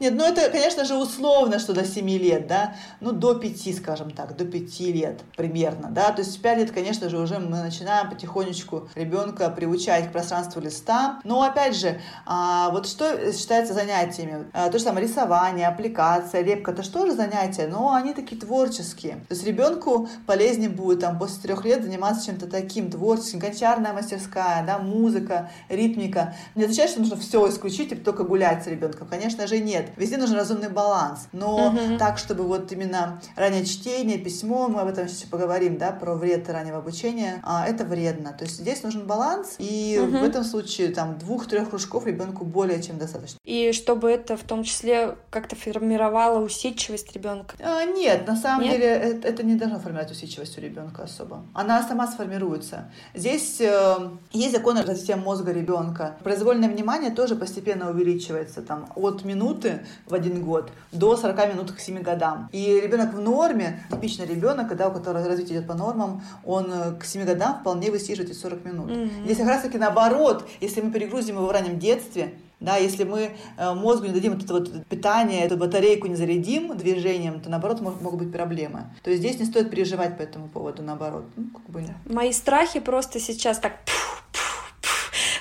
Нет, 0.00 0.14
ну 0.14 0.24
это, 0.24 0.50
конечно 0.50 0.84
же, 0.84 0.94
условно, 0.96 1.58
что 1.58 1.72
до 1.72 1.84
7 1.84 2.08
лет, 2.08 2.46
да, 2.46 2.74
ну 3.00 3.12
до 3.12 3.34
5, 3.34 3.76
скажем 3.76 4.10
так, 4.10 4.36
до 4.36 4.44
5 4.44 4.80
лет 4.80 5.20
примерно, 5.36 5.88
да, 5.90 6.12
то 6.12 6.22
есть 6.22 6.38
в 6.38 6.40
5 6.40 6.58
лет, 6.58 6.70
конечно 6.70 7.08
же, 7.08 7.18
уже 7.18 7.38
мы 7.38 7.58
начинаем 7.62 8.10
потихонечку 8.10 8.88
ребенка 8.94 9.48
приучать 9.50 10.08
к 10.08 10.12
пространству 10.12 10.60
листа, 10.60 11.20
но 11.24 11.42
опять 11.42 11.76
же, 11.76 12.00
а, 12.24 12.70
вот 12.70 12.86
что 12.86 13.32
считается 13.32 13.74
занятиями, 13.74 14.46
а, 14.52 14.68
то 14.70 14.78
же 14.78 14.84
самое 14.84 15.06
рисование, 15.06 15.68
аппликация, 15.68 16.42
лепка, 16.42 16.72
это 16.72 16.82
же 16.82 17.12
занятия, 17.12 17.66
но 17.66 17.94
они 17.94 18.14
такие 18.14 18.40
творческие, 18.40 19.14
то 19.28 19.34
есть 19.34 19.44
ребенку 19.44 20.08
полезнее 20.26 20.70
будет 20.70 21.00
там 21.00 21.18
после 21.18 21.42
трех 21.42 21.64
лет 21.64 21.82
заниматься 21.82 22.26
чем-то 22.26 22.46
таким 22.46 22.90
творческим, 22.90 23.38
гончарная 23.38 23.92
мастерская, 23.92 24.64
да, 24.66 24.78
музыка, 24.78 25.50
ритмика, 25.68 26.34
не 26.54 26.64
означает, 26.64 26.90
что 26.90 27.00
нужно 27.00 27.16
все 27.16 27.48
исключить 27.48 27.92
и 27.92 27.96
только 27.96 28.24
гулять 28.24 28.64
с 28.64 28.66
ребенком, 28.66 29.06
конечно 29.08 29.46
же, 29.46 29.58
нет, 29.58 29.75
Везде 29.96 30.16
нужен 30.16 30.36
разумный 30.36 30.68
баланс. 30.68 31.28
Но 31.32 31.68
угу. 31.68 31.98
так, 31.98 32.18
чтобы 32.18 32.44
вот 32.44 32.72
именно 32.72 33.20
раннее 33.36 33.64
чтение, 33.64 34.18
письмо, 34.18 34.68
мы 34.68 34.80
об 34.80 34.88
этом 34.88 35.08
сейчас 35.08 35.28
поговорим, 35.28 35.78
да, 35.78 35.92
про 35.92 36.14
вред 36.14 36.48
раннего 36.48 36.78
обучения, 36.78 37.40
а, 37.42 37.66
это 37.66 37.84
вредно. 37.84 38.32
То 38.32 38.44
есть 38.44 38.58
здесь 38.58 38.82
нужен 38.82 39.06
баланс, 39.06 39.56
и 39.58 40.00
угу. 40.02 40.18
в 40.18 40.22
этом 40.22 40.44
случае 40.44 40.88
там 40.88 41.18
двух-трех 41.18 41.70
кружков 41.70 42.06
ребенку 42.06 42.44
более 42.44 42.82
чем 42.82 42.98
достаточно. 42.98 43.38
И 43.44 43.72
чтобы 43.72 44.10
это 44.10 44.36
в 44.36 44.42
том 44.42 44.64
числе 44.64 45.16
как-то 45.30 45.56
формировало 45.56 46.40
усидчивость 46.40 47.12
ребенка? 47.14 47.56
А, 47.60 47.84
нет, 47.84 48.26
на 48.26 48.36
самом 48.36 48.64
нет? 48.64 48.72
деле 48.72 48.86
это, 48.86 49.28
это 49.28 49.42
не 49.42 49.54
должно 49.54 49.78
формировать 49.78 50.10
усидчивость 50.10 50.58
у 50.58 50.60
ребенка 50.60 51.02
особо. 51.04 51.44
Она 51.54 51.82
сама 51.82 52.06
сформируется. 52.06 52.90
Здесь 53.14 53.60
э, 53.60 53.96
есть 54.32 54.52
законы 54.52 54.82
развития 54.82 55.16
мозга 55.16 55.52
ребенка. 55.52 56.16
Произвольное 56.22 56.68
внимание 56.68 57.10
тоже 57.10 57.36
постепенно 57.36 57.90
увеличивается. 57.90 58.62
Там, 58.62 58.90
от 58.94 59.24
минуты 59.56 59.80
в 60.06 60.14
один 60.14 60.42
год 60.42 60.70
до 60.92 61.16
40 61.16 61.54
минут 61.54 61.72
к 61.72 61.80
7 61.80 62.02
годам. 62.02 62.48
И 62.52 62.80
ребенок 62.80 63.14
в 63.14 63.20
норме, 63.20 63.84
типичный 63.90 64.26
ребенок, 64.26 64.68
когда 64.68 64.88
у 64.88 64.92
которого 64.92 65.26
развитие 65.26 65.58
идет 65.58 65.66
по 65.66 65.74
нормам, 65.74 66.22
он 66.44 66.72
э, 66.72 66.92
к 66.98 67.04
7 67.04 67.24
годам 67.24 67.60
вполне 67.60 67.90
высиживает 67.90 68.30
эти 68.30 68.38
40 68.38 68.64
минут. 68.64 68.90
Mm-hmm. 68.90 69.24
Здесь 69.24 69.38
как 69.38 69.48
раз 69.48 69.62
таки 69.62 69.78
наоборот, 69.78 70.48
если 70.60 70.80
мы 70.80 70.90
перегрузим 70.90 71.36
его 71.36 71.46
в 71.46 71.50
раннем 71.50 71.78
детстве, 71.78 72.34
да, 72.58 72.76
если 72.76 73.04
мы 73.04 73.36
э, 73.58 73.74
мозгу 73.74 74.06
не 74.06 74.12
дадим 74.12 74.32
вот 74.32 74.44
это 74.44 74.54
вот 74.54 74.86
питание, 74.86 75.44
эту 75.44 75.56
батарейку 75.58 76.06
не 76.06 76.16
зарядим 76.16 76.76
движением, 76.76 77.40
то 77.40 77.50
наоборот 77.50 77.80
мог, 77.80 78.00
могут 78.00 78.20
быть 78.20 78.32
проблемы. 78.32 78.84
То 79.02 79.10
есть 79.10 79.22
здесь 79.22 79.38
не 79.38 79.44
стоит 79.44 79.70
переживать 79.70 80.16
по 80.16 80.22
этому 80.22 80.48
поводу, 80.48 80.82
наоборот. 80.82 81.24
Ну, 81.36 81.44
как 81.52 81.68
бы... 81.68 81.84
Мои 82.06 82.32
страхи 82.32 82.80
просто 82.80 83.20
сейчас 83.20 83.58
так 83.58 83.72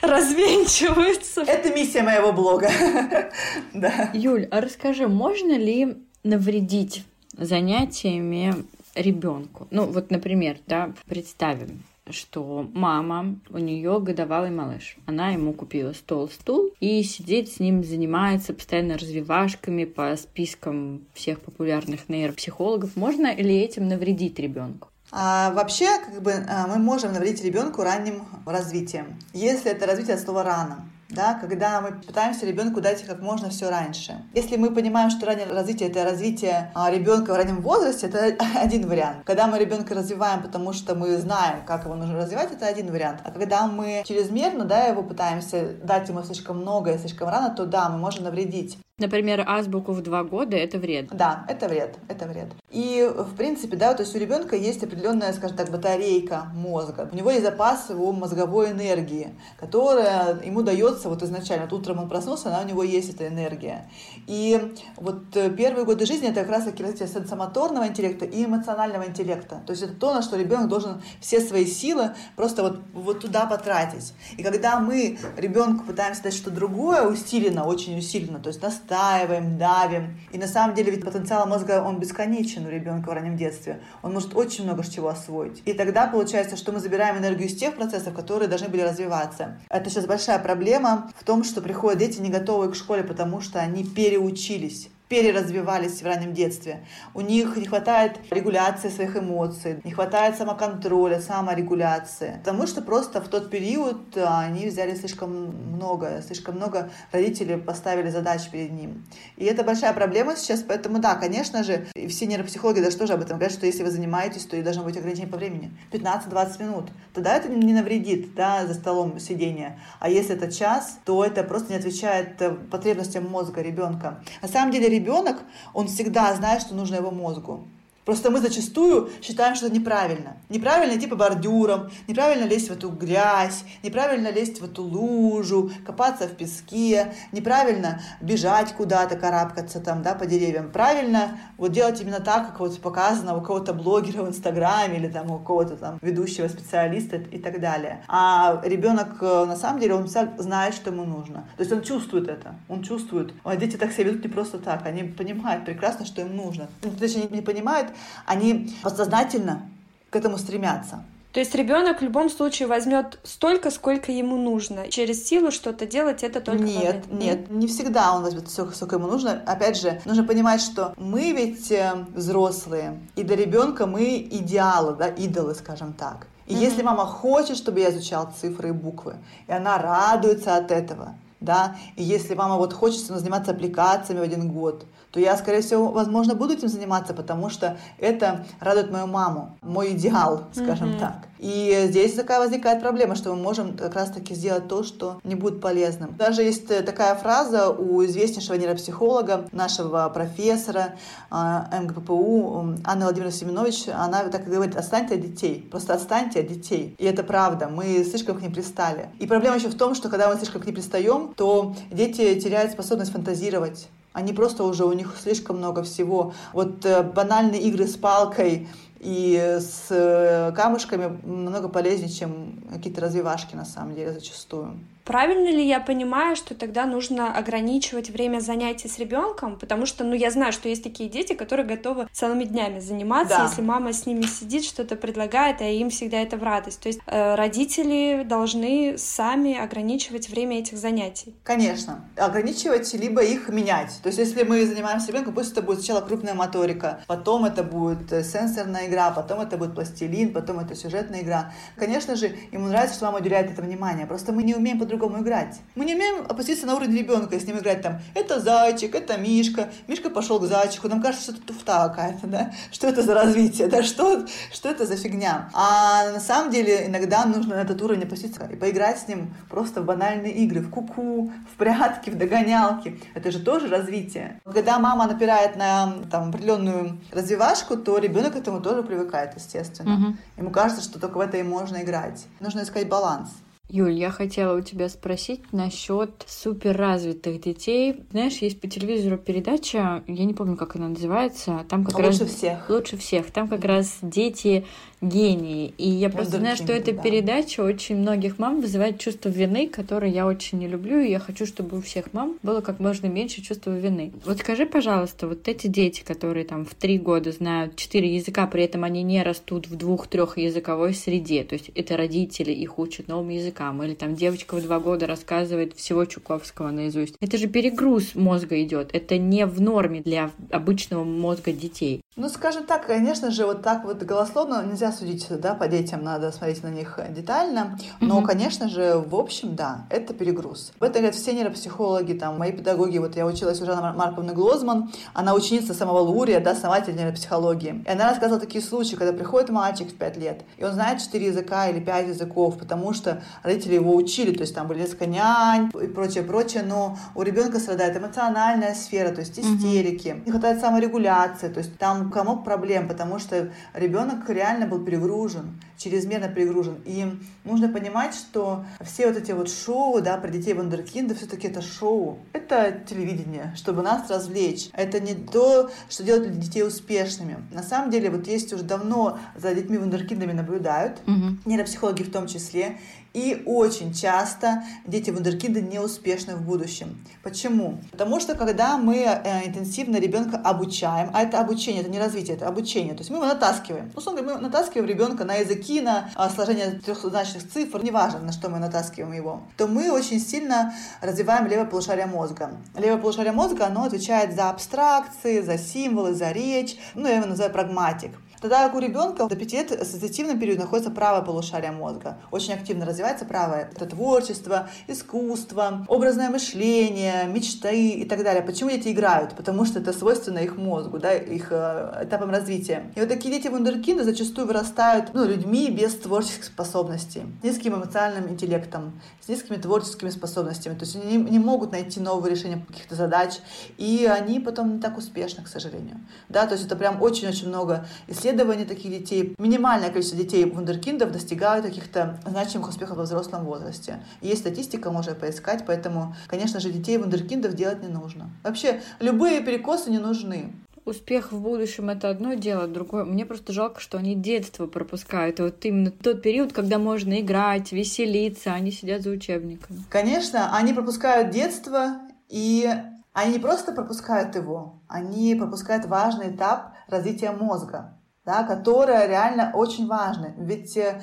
развенчиваются. 0.01 1.41
Это 1.41 1.73
миссия 1.73 2.03
моего 2.03 2.31
блога. 2.33 2.69
да. 3.73 4.11
Юль, 4.13 4.47
а 4.51 4.61
расскажи, 4.61 5.07
можно 5.07 5.57
ли 5.57 5.97
навредить 6.23 7.03
занятиями 7.37 8.55
ребенку? 8.95 9.67
Ну, 9.71 9.85
вот, 9.85 10.11
например, 10.11 10.57
да, 10.67 10.93
представим, 11.07 11.83
что 12.09 12.69
мама, 12.73 13.39
у 13.49 13.57
нее 13.57 13.99
годовалый 13.99 14.51
малыш. 14.51 14.97
Она 15.05 15.31
ему 15.31 15.53
купила 15.53 15.93
стол, 15.93 16.29
стул 16.29 16.71
и 16.79 17.01
сидит 17.03 17.49
с 17.49 17.59
ним, 17.59 17.83
занимается 17.83 18.53
постоянно 18.53 18.97
развивашками 18.97 19.85
по 19.85 20.15
спискам 20.15 21.01
всех 21.13 21.41
популярных 21.41 22.07
нейропсихологов. 22.09 22.95
Можно 22.95 23.33
ли 23.35 23.59
этим 23.59 23.87
навредить 23.87 24.39
ребенку? 24.39 24.89
А 25.11 25.51
вообще, 25.51 25.87
как 25.99 26.21
бы, 26.21 26.45
а, 26.47 26.67
мы 26.67 26.77
можем 26.77 27.13
навредить 27.13 27.43
ребенку 27.43 27.83
ранним 27.83 28.27
развитием, 28.45 29.19
если 29.33 29.71
это 29.71 29.85
развитие 29.85 30.15
от 30.15 30.21
слова 30.21 30.43
рано 30.43 30.85
да, 31.09 31.35
когда 31.35 31.81
мы 31.81 31.93
пытаемся 31.93 32.45
ребенку 32.45 32.81
дать 32.81 33.03
как 33.05 33.21
можно 33.21 33.49
все 33.49 33.69
раньше. 33.69 34.23
Если 34.33 34.57
мы 34.57 34.73
понимаем, 34.73 35.09
что 35.09 35.25
раннее 35.25 35.47
развитие 35.47 35.89
это 35.89 36.03
развитие 36.03 36.71
а, 36.73 36.89
ребенка 36.89 37.33
в 37.33 37.35
раннем 37.35 37.61
возрасте, 37.61 38.07
это 38.07 38.35
один 38.55 38.87
вариант. 38.87 39.23
Когда 39.25 39.47
мы 39.47 39.59
ребенка 39.59 39.93
развиваем, 39.93 40.41
потому 40.41 40.73
что 40.73 40.95
мы 40.95 41.17
знаем, 41.17 41.63
как 41.65 41.85
его 41.85 41.95
нужно 41.95 42.17
развивать, 42.17 42.51
это 42.51 42.65
один 42.65 42.91
вариант. 42.91 43.21
А 43.23 43.31
когда 43.31 43.67
мы 43.67 44.03
чрезмерно, 44.05 44.65
да, 44.65 44.85
его 44.85 45.03
пытаемся 45.03 45.73
дать 45.83 46.09
ему 46.09 46.23
слишком 46.23 46.57
много 46.57 46.93
и 46.93 46.97
слишком 46.97 47.29
рано, 47.29 47.53
то 47.55 47.65
да, 47.65 47.89
мы 47.89 47.97
можем 47.97 48.23
навредить. 48.23 48.77
Например, 48.97 49.43
азбуку 49.45 49.91
в 49.91 50.01
два 50.01 50.23
года 50.23 50.55
это 50.55 50.77
вред. 50.77 51.09
Да, 51.11 51.45
это 51.49 51.67
вред, 51.67 51.97
это 52.07 52.27
вред. 52.27 52.47
И 52.71 53.05
в 53.13 53.35
принципе, 53.35 53.75
да, 53.75 53.93
то 53.93 54.03
есть 54.03 54.15
у 54.15 54.19
ребенка 54.19 54.55
есть 54.55 54.81
определенная, 54.81 55.33
скажем 55.33 55.57
так, 55.57 55.69
батарейка 55.69 56.47
мозга. 56.53 57.09
У 57.11 57.13
него 57.13 57.29
есть 57.29 57.43
запас 57.43 57.89
его 57.89 58.13
мозговой 58.13 58.71
энергии, 58.71 59.33
которая 59.57 60.41
ему 60.45 60.61
дается 60.61 61.09
вот 61.09 61.21
изначально. 61.23 61.65
Вот 61.65 61.73
утром 61.73 61.99
он 61.99 62.07
проснулся, 62.07 62.47
она 62.47 62.61
у 62.61 62.65
него 62.65 62.83
есть 62.83 63.13
эта 63.13 63.27
энергия. 63.27 63.91
И 64.27 64.73
вот 64.95 65.35
э, 65.35 65.49
первые 65.49 65.83
годы 65.83 66.05
жизни 66.05 66.29
это 66.29 66.39
как 66.39 66.51
раз 66.51 66.63
таки 66.63 66.81
развитие 66.81 67.09
сенсомоторного 67.09 67.87
интеллекта 67.87 68.23
и 68.23 68.45
эмоционального 68.45 69.05
интеллекта. 69.05 69.61
То 69.65 69.71
есть 69.71 69.83
это 69.83 69.93
то, 69.93 70.13
на 70.13 70.21
что 70.21 70.37
ребенок 70.37 70.69
должен 70.69 71.01
все 71.19 71.41
свои 71.41 71.65
силы 71.65 72.11
просто 72.37 72.63
вот, 72.63 72.79
вот 72.93 73.19
туда 73.19 73.45
потратить. 73.45 74.13
И 74.37 74.43
когда 74.43 74.79
мы 74.79 75.19
ребенку 75.35 75.83
пытаемся 75.83 76.23
дать 76.23 76.33
что-то 76.33 76.55
другое, 76.55 77.05
усиленно, 77.05 77.65
очень 77.65 77.97
усиленно, 77.97 78.39
то 78.39 78.47
есть 78.47 78.61
нас 78.61 78.84
настаиваем, 78.85 79.57
давим. 79.57 80.17
И 80.31 80.37
на 80.37 80.47
самом 80.47 80.75
деле 80.75 80.91
ведь 80.91 81.03
потенциал 81.03 81.47
мозга, 81.47 81.83
он 81.85 81.99
бесконечен 81.99 82.65
у 82.65 82.69
ребенка 82.69 83.09
в 83.09 83.13
раннем 83.13 83.35
детстве. 83.35 83.79
Он 84.01 84.13
может 84.13 84.35
очень 84.35 84.63
много 84.63 84.83
чего 84.83 85.09
освоить. 85.09 85.61
И 85.65 85.73
тогда 85.73 86.07
получается, 86.07 86.55
что 86.55 86.71
мы 86.71 86.79
забираем 86.79 87.17
энергию 87.17 87.47
из 87.47 87.55
тех 87.55 87.75
процессов, 87.75 88.13
которые 88.13 88.47
должны 88.47 88.69
были 88.69 88.81
развиваться. 88.81 89.57
Это 89.69 89.89
сейчас 89.89 90.05
большая 90.05 90.39
проблема 90.39 91.09
в 91.19 91.23
том, 91.23 91.43
что 91.43 91.61
приходят 91.61 91.99
дети 91.99 92.19
не 92.19 92.29
готовые 92.29 92.71
к 92.71 92.75
школе, 92.75 93.03
потому 93.03 93.41
что 93.41 93.59
они 93.59 93.83
переучились 93.83 94.89
переразвивались 95.07 96.01
в 96.01 96.05
раннем 96.05 96.33
детстве. 96.33 96.83
У 97.13 97.21
них 97.21 97.57
не 97.57 97.65
хватает 97.65 98.19
регуляции 98.31 98.89
своих 98.89 99.15
эмоций, 99.15 99.79
не 99.83 99.91
хватает 99.91 100.37
самоконтроля, 100.37 101.19
саморегуляции. 101.19 102.39
Потому 102.43 102.65
что 102.65 102.81
просто 102.81 103.21
в 103.21 103.27
тот 103.27 103.51
период 103.51 104.17
а, 104.17 104.41
они 104.41 104.67
взяли 104.67 104.95
слишком 104.95 105.31
много, 105.75 106.23
слишком 106.25 106.55
много 106.55 106.89
родителей 107.11 107.57
поставили 107.57 108.09
задач 108.09 108.49
перед 108.49 108.71
ним. 108.71 109.05
И 109.37 109.45
это 109.45 109.63
большая 109.63 109.93
проблема 109.93 110.35
сейчас, 110.35 110.61
поэтому 110.61 110.99
да, 110.99 111.15
конечно 111.15 111.63
же, 111.63 111.85
и 111.95 112.07
все 112.07 112.25
нейропсихологи 112.25 112.79
даже 112.79 112.97
тоже 112.97 113.13
об 113.13 113.21
этом 113.21 113.37
говорят, 113.37 113.55
что 113.55 113.67
если 113.67 113.83
вы 113.83 113.91
занимаетесь, 113.91 114.45
то 114.45 114.57
и 114.57 114.63
должно 114.63 114.83
быть 114.83 114.97
ограничение 114.97 115.31
по 115.31 115.37
времени. 115.37 115.71
15-20 115.91 116.63
минут. 116.63 116.85
Тогда 117.13 117.35
это 117.35 117.47
не 117.49 117.73
навредит, 117.73 118.33
да, 118.33 118.65
за 118.65 118.73
столом 118.73 119.19
сидения. 119.19 119.79
А 119.99 120.09
если 120.09 120.35
это 120.35 120.51
час, 120.51 120.99
то 121.05 121.23
это 121.23 121.43
просто 121.43 121.73
не 121.73 121.77
отвечает 121.77 122.41
э, 122.41 122.51
потребностям 122.51 123.29
мозга 123.29 123.61
ребенка. 123.61 124.19
На 124.41 124.47
самом 124.47 124.71
деле 124.71 124.94
ребенок, 124.95 125.37
он 125.73 125.87
всегда 125.87 126.33
знает, 126.33 126.61
что 126.61 126.73
нужно 126.73 126.95
его 126.95 127.11
мозгу. 127.11 127.67
Просто 128.05 128.29
мы 128.29 128.39
зачастую 128.39 129.09
считаем, 129.21 129.55
что 129.55 129.65
это 129.65 129.75
неправильно. 129.75 130.37
Неправильно 130.49 130.95
идти 130.95 131.07
по 131.07 131.15
бордюрам, 131.15 131.89
неправильно 132.07 132.45
лезть 132.45 132.69
в 132.69 132.73
эту 132.73 132.89
грязь, 132.89 133.63
неправильно 133.81 134.31
лезть 134.31 134.61
в 134.61 134.65
эту 134.65 134.83
лужу, 134.83 135.71
копаться 135.85 136.27
в 136.27 136.35
песке, 136.37 137.13
неправильно 137.31 138.01
бежать 138.21 138.73
куда-то, 138.73 139.15
карабкаться 139.15 139.79
там, 139.79 140.03
да, 140.03 140.13
по 140.13 140.27
деревьям. 140.27 140.71
Правильно 140.71 141.39
вот 141.57 141.71
делать 141.71 141.99
именно 141.99 142.19
так, 142.19 142.47
как 142.47 142.59
вот 142.59 142.79
показано 142.79 143.35
у 143.35 143.41
кого-то 143.41 143.73
блогера 143.73 144.21
в 144.23 144.29
Инстаграме 144.29 144.97
или 144.97 145.07
там 145.07 145.31
у 145.31 145.39
кого-то 145.39 145.75
там 145.75 145.97
ведущего 146.01 146.47
специалиста 146.47 147.17
и 147.17 147.39
так 147.39 147.59
далее. 147.59 148.03
А 148.07 148.61
ребенок 148.63 149.17
э, 149.21 149.45
на 149.45 149.55
самом 149.55 149.79
деле 149.79 149.95
он 149.95 150.07
знает, 150.07 150.75
что 150.75 150.91
ему 150.91 151.05
нужно. 151.05 151.47
То 151.57 151.63
есть 151.63 151.71
он 151.71 151.81
чувствует 151.81 152.27
это, 152.27 152.53
он 152.69 152.83
чувствует. 152.83 153.33
Дети 153.57 153.77
так 153.77 153.91
себя 153.91 154.09
ведут 154.09 154.25
не 154.25 154.29
просто 154.29 154.59
так, 154.59 154.85
они 154.85 155.03
понимают 155.03 155.65
прекрасно, 155.65 156.05
что 156.05 156.21
им 156.21 156.35
нужно. 156.35 156.67
Ну, 156.83 156.91
точнее, 156.91 157.27
не 157.29 157.41
понимают, 157.41 157.94
они 158.25 158.73
подсознательно 158.83 159.69
к 160.09 160.15
этому 160.15 160.37
стремятся. 160.37 161.03
То 161.35 161.41
есть 161.41 161.53
ребенок 161.53 161.99
в 161.99 162.01
любом 162.01 162.29
случае 162.29 162.69
возьмет 162.69 163.19
столько, 163.23 163.69
сколько 163.69 164.09
ему 164.09 164.37
нужно. 164.37 164.87
Через 164.87 165.27
силу 165.27 165.51
что-то 165.51 165.85
делать 165.85 166.23
это 166.23 166.39
только 166.39 166.63
Нет, 166.63 167.09
момент. 167.09 167.11
нет, 167.11 167.51
не 167.51 167.67
всегда 167.67 168.15
он 168.15 168.23
возьмет 168.23 168.49
столько, 168.49 168.73
сколько 168.73 168.95
ему 168.95 169.07
нужно. 169.07 169.43
Опять 169.45 169.75
же, 169.75 170.01
нужно 170.05 170.23
понимать, 170.23 170.61
что 170.61 170.93
мы 170.95 171.33
ведь 171.33 171.69
э, 171.73 172.05
взрослые, 172.15 173.01
и 173.17 173.23
для 173.23 173.35
ребенка 173.35 173.85
мы 173.85 174.25
идеалы, 174.31 174.95
да, 174.95 175.09
идолы, 175.09 175.55
скажем 175.55 175.91
так. 175.91 176.27
И 176.47 176.53
mm-hmm. 176.53 176.57
если 176.57 176.83
мама 176.83 177.05
хочет, 177.05 177.57
чтобы 177.57 177.81
я 177.81 177.89
изучал 177.89 178.31
цифры 178.39 178.69
и 178.69 178.71
буквы, 178.71 179.15
и 179.47 179.51
она 179.51 179.77
радуется 179.77 180.55
от 180.55 180.71
этого, 180.71 181.15
да, 181.41 181.75
и 181.97 182.03
если 182.03 182.33
мама 182.33 182.55
вот 182.55 182.71
хочется 182.71 183.19
заниматься 183.19 183.51
аппликациями 183.51 184.19
в 184.19 184.23
один 184.23 184.49
год, 184.53 184.85
то 185.15 185.21
я, 185.21 185.37
скорее 185.37 185.61
всего, 185.61 185.91
возможно, 185.91 186.35
буду 186.35 186.55
этим 186.55 186.67
заниматься, 186.67 187.13
потому 187.13 187.49
что 187.49 187.77
это 187.99 188.45
радует 188.59 188.91
мою 188.91 189.07
маму, 189.07 189.57
мой 189.61 189.93
идеал, 189.93 190.43
скажем 190.51 190.89
mm-hmm. 190.89 190.99
так. 190.99 191.29
И 191.39 191.85
здесь 191.87 192.15
такая 192.15 192.39
возникает 192.39 192.81
проблема, 192.81 193.15
что 193.15 193.33
мы 193.33 193.41
можем 193.41 193.77
как 193.77 193.95
раз-таки 193.95 194.35
сделать 194.35 194.67
то, 194.67 194.83
что 194.83 195.21
не 195.23 195.35
будет 195.35 195.61
полезным. 195.61 196.13
Даже 196.17 196.43
есть 196.43 196.69
э, 196.69 196.81
такая 196.81 197.15
фраза 197.15 197.69
у 197.69 198.03
известнейшего 198.03 198.55
нейропсихолога, 198.55 199.47
нашего 199.53 200.09
профессора 200.09 200.95
а, 201.29 201.69
МГППУ 201.71 202.75
Анны 202.83 203.05
Владимировны 203.05 203.31
Семенович, 203.31 203.87
она 203.87 204.25
так 204.25 204.45
и 204.47 204.51
говорит, 204.51 204.75
отстаньте 204.75 205.15
от 205.15 205.21
детей, 205.21 205.65
просто 205.71 205.93
отстаньте 205.93 206.41
от 206.41 206.47
детей. 206.47 206.93
И 206.97 207.05
это 207.05 207.23
правда, 207.23 207.69
мы 207.69 208.03
слишком 208.03 208.37
к 208.37 208.41
ним 208.41 208.51
пристали. 208.51 209.11
И 209.19 209.27
проблема 209.27 209.55
еще 209.55 209.69
в 209.69 209.77
том, 209.77 209.95
что 209.95 210.09
когда 210.09 210.27
мы 210.27 210.35
слишком 210.35 210.61
к 210.61 210.65
ним 210.65 210.75
пристаем, 210.75 211.33
то 211.35 211.73
дети 211.89 212.37
теряют 212.37 212.73
способность 212.73 213.13
фантазировать. 213.13 213.87
Они 214.15 214.31
просто 214.31 214.63
уже, 214.63 214.85
у 214.85 214.93
них 214.93 215.13
слишком 215.21 215.57
много 215.57 215.83
всего. 215.83 216.33
Вот 216.53 216.85
э, 216.85 217.03
банальные 217.03 217.61
игры 217.63 217.85
с 217.85 217.97
палкой 217.97 218.69
и 219.01 219.35
с 219.59 219.87
э, 219.89 220.53
камушками 220.55 221.19
намного 221.25 221.67
полезнее, 221.67 222.07
чем 222.07 222.63
какие-то 222.71 223.01
развивашки 223.01 223.55
на 223.55 223.65
самом 223.65 223.93
деле 223.93 224.13
зачастую. 224.13 224.79
Правильно 225.05 225.49
ли 225.49 225.65
я 225.65 225.79
понимаю, 225.79 226.35
что 226.35 226.55
тогда 226.55 226.87
нужно 226.87 227.31
ограничивать 227.31 228.09
время 228.09 228.39
занятий 228.39 228.87
с 228.87 228.97
ребенком? 228.97 229.57
Потому 229.57 229.85
что, 229.85 230.03
ну, 230.03 230.15
я 230.15 230.31
знаю, 230.31 230.51
что 230.51 230.67
есть 230.67 230.83
такие 230.83 231.09
дети, 231.09 231.33
которые 231.33 231.67
готовы 231.67 232.07
целыми 232.11 232.43
днями 232.43 232.79
заниматься, 232.79 233.37
да. 233.37 233.43
если 233.43 233.61
мама 233.61 233.93
с 233.93 234.07
ними 234.07 234.23
сидит, 234.23 234.65
что-то 234.65 234.95
предлагает, 234.95 235.61
а 235.61 235.65
им 235.65 235.91
всегда 235.91 236.17
это 236.17 236.37
в 236.37 236.43
радость. 236.43 236.79
То 236.79 236.87
есть 236.87 236.99
э, 237.05 237.35
родители 237.35 238.23
должны 238.27 238.95
сами 238.97 239.55
ограничивать 239.55 240.27
время 240.27 240.59
этих 240.59 240.77
занятий. 240.77 241.35
Конечно. 241.43 242.09
Ограничивать, 242.15 242.91
либо 242.95 243.23
их 243.23 243.49
менять. 243.49 243.99
То 244.01 244.07
есть 244.07 244.17
если 244.17 244.41
мы 244.43 244.65
занимаемся 244.65 245.11
ребенком, 245.11 245.35
пусть 245.35 245.51
это 245.51 245.61
будет 245.61 245.79
сначала 245.79 246.01
крупная 246.01 246.33
моторика, 246.33 247.01
потом 247.05 247.45
это 247.45 247.63
будет 247.63 248.11
э, 248.11 248.23
сенсорная 248.23 248.87
игра, 248.87 249.11
потом 249.11 249.39
это 249.39 249.55
будет 249.57 249.75
пластилин, 249.75 250.33
потом 250.33 250.59
это 250.59 250.73
сюжетная 250.73 251.21
игра. 251.21 251.53
Конечно 251.75 252.15
же, 252.15 252.35
ему 252.51 252.69
нравится, 252.69 252.95
что 252.95 253.05
мама 253.05 253.19
уделяет 253.19 253.51
это 253.51 253.61
внимание. 253.61 254.07
Просто 254.07 254.31
мы 254.31 254.41
не 254.41 254.55
умеем 254.55 254.79
по 254.79 254.85
по-другому 254.97 255.23
играть. 255.23 255.59
Мы 255.75 255.85
не 255.85 255.95
умеем 255.95 256.25
опуститься 256.27 256.65
на 256.65 256.75
уровень 256.75 256.97
ребенка 256.97 257.35
и 257.35 257.39
с 257.39 257.45
ним 257.45 257.57
играть 257.59 257.81
там. 257.81 257.99
Это 258.13 258.39
зайчик, 258.39 258.95
это 258.95 259.17
Мишка. 259.17 259.69
Мишка 259.87 260.09
пошел 260.09 260.39
к 260.39 260.45
зайчику. 260.45 260.87
Нам 260.87 261.01
кажется, 261.01 261.23
что 261.23 261.33
это 261.33 261.47
туфта 261.47 261.89
какая-то, 261.89 262.27
да? 262.27 262.51
Что 262.71 262.87
это 262.87 263.01
за 263.01 263.13
развитие, 263.13 263.67
да? 263.67 263.83
Что, 263.83 264.25
что 264.53 264.69
это 264.69 264.85
за 264.85 264.95
фигня? 264.95 265.49
А 265.53 266.11
на 266.11 266.19
самом 266.19 266.51
деле 266.51 266.87
иногда 266.87 267.25
нужно 267.25 267.55
на 267.55 267.61
этот 267.61 267.81
уровень 267.81 268.03
опуститься 268.03 268.45
и 268.51 268.55
поиграть 268.55 268.99
с 268.99 269.07
ним 269.07 269.33
просто 269.49 269.81
в 269.81 269.85
банальные 269.85 270.33
игры, 270.33 270.61
в 270.61 270.69
куку, 270.69 271.31
в 271.53 271.57
прятки, 271.57 272.09
в 272.09 272.17
догонялки. 272.17 272.99
Это 273.13 273.31
же 273.31 273.39
тоже 273.39 273.67
развитие. 273.67 274.41
Когда 274.45 274.79
мама 274.79 275.07
напирает 275.07 275.55
на 275.55 275.93
там, 276.09 276.29
определенную 276.29 276.99
развивашку, 277.11 277.77
то 277.77 277.97
ребенок 277.97 278.33
к 278.33 278.35
этому 278.37 278.61
тоже 278.61 278.83
привыкает, 278.83 279.33
естественно. 279.35 279.95
Угу. 279.95 280.17
Ему 280.37 280.51
кажется, 280.51 280.83
что 280.83 280.99
только 280.99 281.17
в 281.17 281.21
это 281.21 281.37
и 281.37 281.43
можно 281.43 281.81
играть. 281.81 282.25
Нужно 282.39 282.61
искать 282.61 282.87
баланс. 282.87 283.29
Юль, 283.67 283.93
я 283.93 284.11
хотела 284.11 284.55
у 284.55 284.61
тебя 284.61 284.89
спросить 284.89 285.51
насчет 285.51 286.23
суперразвитых 286.27 287.41
детей. 287.41 288.05
Знаешь, 288.11 288.37
есть 288.37 288.61
по 288.61 288.67
телевизору 288.67 289.17
передача, 289.17 290.03
я 290.07 290.25
не 290.25 290.35
помню, 290.35 290.55
как 290.55 290.75
она 290.75 290.89
называется, 290.89 291.65
там 291.67 291.83
как 291.83 291.95
лучше 291.95 292.19
раз... 292.19 292.29
всех. 292.29 292.69
Лучше 292.69 292.97
всех. 292.97 293.31
Там 293.31 293.47
как 293.47 293.65
раз 293.65 293.97
дети 294.03 294.65
гении. 295.09 295.73
И 295.77 295.89
я 295.89 296.09
просто 296.09 296.37
знаю, 296.37 296.55
что 296.55 296.73
эта 296.73 296.93
да. 296.93 297.01
передача 297.01 297.61
очень 297.61 297.97
многих 297.97 298.39
мам 298.39 298.61
вызывает 298.61 298.99
чувство 298.99 299.29
вины, 299.29 299.67
которое 299.67 300.11
я 300.11 300.25
очень 300.25 300.59
не 300.59 300.67
люблю, 300.67 300.99
и 300.99 301.09
я 301.09 301.19
хочу, 301.19 301.45
чтобы 301.45 301.77
у 301.77 301.81
всех 301.81 302.13
мам 302.13 302.37
было 302.43 302.61
как 302.61 302.79
можно 302.79 303.07
меньше 303.07 303.41
чувства 303.41 303.71
вины. 303.71 304.11
Вот 304.25 304.39
скажи, 304.39 304.65
пожалуйста, 304.65 305.27
вот 305.27 305.47
эти 305.47 305.67
дети, 305.67 306.03
которые 306.03 306.45
там 306.45 306.65
в 306.65 306.73
три 306.73 306.97
года 306.97 307.31
знают 307.31 307.75
четыре 307.75 308.15
языка, 308.15 308.47
при 308.47 308.63
этом 308.63 308.83
они 308.83 309.03
не 309.03 309.23
растут 309.23 309.67
в 309.67 309.75
двух-трех 309.75 310.37
языковой 310.37 310.93
среде, 310.93 311.43
то 311.43 311.53
есть 311.53 311.69
это 311.75 311.97
родители 311.97 312.51
их 312.51 312.79
учат 312.79 313.07
новым 313.07 313.29
языкам, 313.29 313.83
или 313.83 313.93
там 313.93 314.15
девочка 314.15 314.55
в 314.55 314.63
два 314.63 314.79
года 314.79 315.07
рассказывает 315.07 315.75
всего 315.75 316.05
Чуковского 316.05 316.71
наизусть. 316.71 317.15
Это 317.19 317.37
же 317.37 317.47
перегруз 317.47 318.15
мозга 318.15 318.61
идет, 318.63 318.89
это 318.93 319.17
не 319.17 319.45
в 319.45 319.61
норме 319.61 320.01
для 320.01 320.31
обычного 320.51 321.03
мозга 321.03 321.51
детей. 321.51 322.01
Ну, 322.15 322.29
скажем 322.29 322.65
так, 322.65 322.87
конечно 322.87 323.29
же, 323.31 323.45
вот 323.45 323.61
так 323.61 323.83
вот 323.83 324.01
голословно 324.03 324.65
нельзя 324.65 324.91
судить, 324.97 325.27
да, 325.29 325.53
по 325.53 325.67
детям 325.67 326.03
надо 326.03 326.31
смотреть 326.31 326.63
на 326.63 326.69
них 326.69 326.99
детально, 327.09 327.77
но, 327.99 328.19
mm-hmm. 328.19 328.25
конечно 328.25 328.69
же, 328.69 329.03
в 329.05 329.15
общем, 329.15 329.55
да, 329.55 329.85
это 329.89 330.13
перегруз. 330.13 330.71
В 330.79 330.83
этом 330.83 331.01
говорят 331.01 331.15
все 331.15 331.33
нейропсихологи, 331.33 332.13
там, 332.13 332.37
мои 332.37 332.51
педагоги, 332.51 332.97
вот 332.97 333.15
я 333.15 333.25
училась 333.25 333.61
у 333.61 333.65
Жанны 333.65 333.93
Марковны 333.93 334.33
Глозман, 334.33 334.91
она 335.13 335.33
ученица 335.33 335.73
самого 335.73 335.99
Лурия, 335.99 336.39
да, 336.39 336.51
основатель 336.51 336.95
нейропсихологии, 336.95 337.83
и 337.85 337.89
она 337.89 338.09
рассказывала 338.09 338.39
такие 338.39 338.63
случаи, 338.63 338.95
когда 338.95 339.13
приходит 339.13 339.49
мальчик 339.49 339.89
в 339.89 339.95
5 339.95 340.17
лет, 340.17 340.41
и 340.57 340.63
он 340.63 340.73
знает 340.73 341.01
4 341.01 341.25
языка 341.25 341.67
или 341.67 341.79
5 341.79 342.07
языков, 342.07 342.57
потому 342.57 342.93
что 342.93 343.21
родители 343.43 343.75
его 343.75 343.95
учили, 343.95 344.33
то 344.33 344.41
есть 344.41 344.55
там 344.55 344.67
были 344.67 344.79
несколько 344.79 345.05
нянь 345.05 345.71
и 345.81 345.87
прочее, 345.87 346.23
прочее, 346.23 346.63
но 346.63 346.97
у 347.15 347.21
ребенка 347.21 347.59
страдает 347.59 347.97
эмоциональная 347.97 348.73
сфера, 348.73 349.13
то 349.13 349.21
есть 349.21 349.37
истерики, 349.39 350.09
mm-hmm. 350.09 350.25
не 350.25 350.31
хватает 350.31 350.59
саморегуляции, 350.59 351.49
то 351.49 351.59
есть 351.59 351.77
там 351.77 352.11
комок 352.11 352.43
проблем, 352.43 352.87
потому 352.87 353.19
что 353.19 353.49
ребенок 353.73 354.29
реально 354.29 354.67
был 354.67 354.74
перегружен, 354.83 355.59
чрезмерно 355.77 356.27
перегружен. 356.27 356.81
И 356.85 357.05
нужно 357.43 357.69
понимать, 357.69 358.15
что 358.15 358.65
все 358.81 359.07
вот 359.07 359.17
эти 359.17 359.31
вот 359.31 359.49
шоу, 359.49 360.01
да, 360.01 360.17
про 360.17 360.29
детей 360.29 360.53
вундеркиндов, 360.53 361.17
все-таки 361.17 361.47
это 361.47 361.61
шоу, 361.61 362.19
это 362.33 362.81
телевидение, 362.87 363.53
чтобы 363.55 363.81
нас 363.81 364.09
развлечь. 364.09 364.69
Это 364.73 364.99
не 364.99 365.13
то, 365.13 365.69
что 365.89 366.03
делает 366.03 366.39
детей 366.39 366.63
успешными. 366.63 367.37
На 367.51 367.63
самом 367.63 367.91
деле, 367.91 368.09
вот 368.09 368.27
есть 368.27 368.51
уже 368.53 368.63
давно 368.63 369.19
за 369.35 369.53
детьми 369.53 369.77
вундеркиндами 369.77 370.31
наблюдают, 370.31 370.99
угу. 371.07 371.37
нейропсихологи 371.45 372.03
в 372.03 372.11
том 372.11 372.27
числе, 372.27 372.77
и 373.15 373.43
очень 373.45 373.93
часто 373.93 374.63
дети 374.85 375.09
вундеркинды 375.09 375.61
неуспешны 375.61 376.35
в 376.35 376.41
будущем. 376.41 377.01
Почему? 377.23 377.79
Потому 377.91 378.19
что 378.19 378.35
когда 378.35 378.77
мы 378.77 378.97
э, 378.97 379.47
интенсивно 379.47 379.97
ребенка 379.97 380.37
обучаем, 380.37 381.09
а 381.13 381.23
это 381.23 381.39
обучение, 381.39 381.81
это 381.81 381.89
не 381.89 381.97
развитие, 381.97 382.35
это 382.35 382.45
обучение, 382.47 382.93
то 382.93 382.99
есть 382.99 383.09
мы 383.09 383.17
его 383.17 383.25
натаскиваем. 383.25 383.85
Ну, 383.93 383.99
условно, 383.99 384.21
мы 384.21 384.37
натаскиваем 384.37 384.89
ребенка 384.89 385.23
на 385.23 385.35
языки, 385.35 385.79
на 385.79 386.09
а, 386.15 386.29
сложение 386.29 386.71
трехзначных 386.71 387.49
цифр, 387.49 387.81
неважно, 387.81 388.19
на 388.19 388.33
что 388.33 388.49
мы 388.49 388.59
натаскиваем 388.59 389.13
его, 389.13 389.43
то 389.55 389.67
мы 389.67 389.91
очень 389.91 390.19
сильно 390.19 390.73
развиваем 390.99 391.47
левое 391.47 391.65
полушарие 391.65 392.07
мозга. 392.07 392.51
Левое 392.77 392.97
полушарие 392.97 393.31
мозга, 393.31 393.67
оно 393.67 393.85
отвечает 393.85 394.35
за 394.35 394.49
абстракции, 394.49 395.39
за 395.39 395.57
символы, 395.57 396.13
за 396.13 396.31
речь, 396.31 396.75
ну, 396.95 397.07
я 397.07 397.15
его 397.15 397.27
называю 397.27 397.53
прагматик. 397.53 398.11
Тогда 398.45 398.71
у 398.71 398.77
ребенка 398.77 399.25
до 399.27 399.35
5 399.35 399.53
лет 399.53 399.71
ассоциативном 399.71 400.39
периоде 400.39 400.59
находится 400.59 400.91
правое 400.91 401.23
полушарие 401.23 401.71
мозга. 401.71 402.19
Очень 402.29 402.53
активно 402.53 402.85
развивается 402.85 403.25
правое. 403.25 403.71
Это 403.75 403.87
творчество, 403.87 404.69
искусство, 404.85 405.83
образное 405.87 406.29
мышление, 406.29 407.25
мечты 407.25 407.89
и 407.89 408.05
так 408.05 408.23
далее. 408.23 408.43
Почему 408.43 408.69
дети 408.69 408.89
играют? 408.89 409.31
Потому 409.31 409.65
что 409.65 409.79
это 409.79 409.93
свойственно 409.93 410.37
их 410.37 410.57
мозгу, 410.57 410.99
да, 410.99 411.15
их 411.15 411.47
э, 411.49 412.03
этапам 412.03 412.29
развития. 412.29 412.91
И 412.93 412.99
вот 412.99 413.09
такие 413.09 413.33
дети 413.33 413.47
вундеркинды 413.47 414.03
зачастую 414.03 414.45
вырастают 414.45 415.15
ну, 415.15 415.25
людьми 415.25 415.71
без 415.71 415.95
творческих 415.95 416.43
способностей, 416.43 417.23
с 417.41 417.43
низким 417.43 417.73
эмоциональным 417.73 418.29
интеллектом, 418.29 419.01
с 419.25 419.27
низкими 419.27 419.55
творческими 419.55 420.11
способностями. 420.11 420.75
То 420.75 420.85
есть 420.85 420.95
они 420.95 421.17
не 421.17 421.39
могут 421.39 421.71
найти 421.71 421.99
новые 421.99 422.35
решения 422.35 422.63
каких-то 422.67 422.93
задач, 422.93 423.39
и 423.79 424.05
они 424.05 424.39
потом 424.39 424.75
не 424.75 424.79
так 424.79 424.99
успешны, 424.99 425.43
к 425.43 425.47
сожалению. 425.47 425.99
Да, 426.29 426.45
то 426.45 426.53
есть 426.53 426.67
это 426.67 426.75
прям 426.75 427.01
очень-очень 427.01 427.47
много 427.47 427.87
исследований 428.07 428.34
исследований 428.35 428.65
таких 428.65 428.91
детей. 428.91 429.35
Минимальное 429.37 429.89
количество 429.89 430.17
детей 430.17 430.45
вундеркиндов 430.45 431.11
достигают 431.11 431.65
каких-то 431.65 432.19
значимых 432.25 432.69
успехов 432.69 432.97
во 432.97 433.03
взрослом 433.03 433.45
возрасте. 433.45 433.99
Есть 434.21 434.41
статистика, 434.41 434.91
можно 434.91 435.15
поискать, 435.15 435.63
поэтому, 435.65 436.15
конечно 436.27 436.59
же, 436.59 436.69
детей 436.69 436.97
вундеркиндов 436.97 437.53
делать 437.53 437.81
не 437.81 437.87
нужно. 437.87 438.29
Вообще, 438.43 438.81
любые 438.99 439.41
перекосы 439.41 439.89
не 439.89 439.99
нужны 439.99 440.51
успех 440.85 441.31
в 441.31 441.41
будущем 441.41 441.89
это 441.89 442.09
одно 442.09 442.35
дело, 442.35 442.67
другое. 442.67 443.05
Мне 443.05 443.25
просто 443.25 443.51
жалко, 443.53 443.79
что 443.79 443.97
они 443.97 444.13
детство 444.13 444.67
пропускают. 444.67 445.39
И 445.39 445.41
вот 445.41 445.65
именно 445.65 445.89
тот 445.89 446.21
период, 446.21 446.53
когда 446.53 446.77
можно 446.77 447.21
играть, 447.21 447.71
веселиться, 447.71 448.53
они 448.53 448.71
сидят 448.71 449.01
за 449.01 449.09
учебниками. 449.09 449.79
Конечно, 449.89 450.55
они 450.55 450.73
пропускают 450.73 451.31
детство, 451.31 452.01
и 452.29 452.71
они 453.13 453.33
не 453.33 453.39
просто 453.39 453.71
пропускают 453.71 454.35
его, 454.35 454.81
они 454.87 455.33
пропускают 455.35 455.85
важный 455.85 456.35
этап 456.35 456.73
развития 456.87 457.31
мозга. 457.31 457.94
Да, 458.25 458.43
которая 458.43 459.07
реально 459.07 459.51
очень 459.53 459.87
важна. 459.87 460.33
Ведь 460.37 460.75
э, 460.77 461.01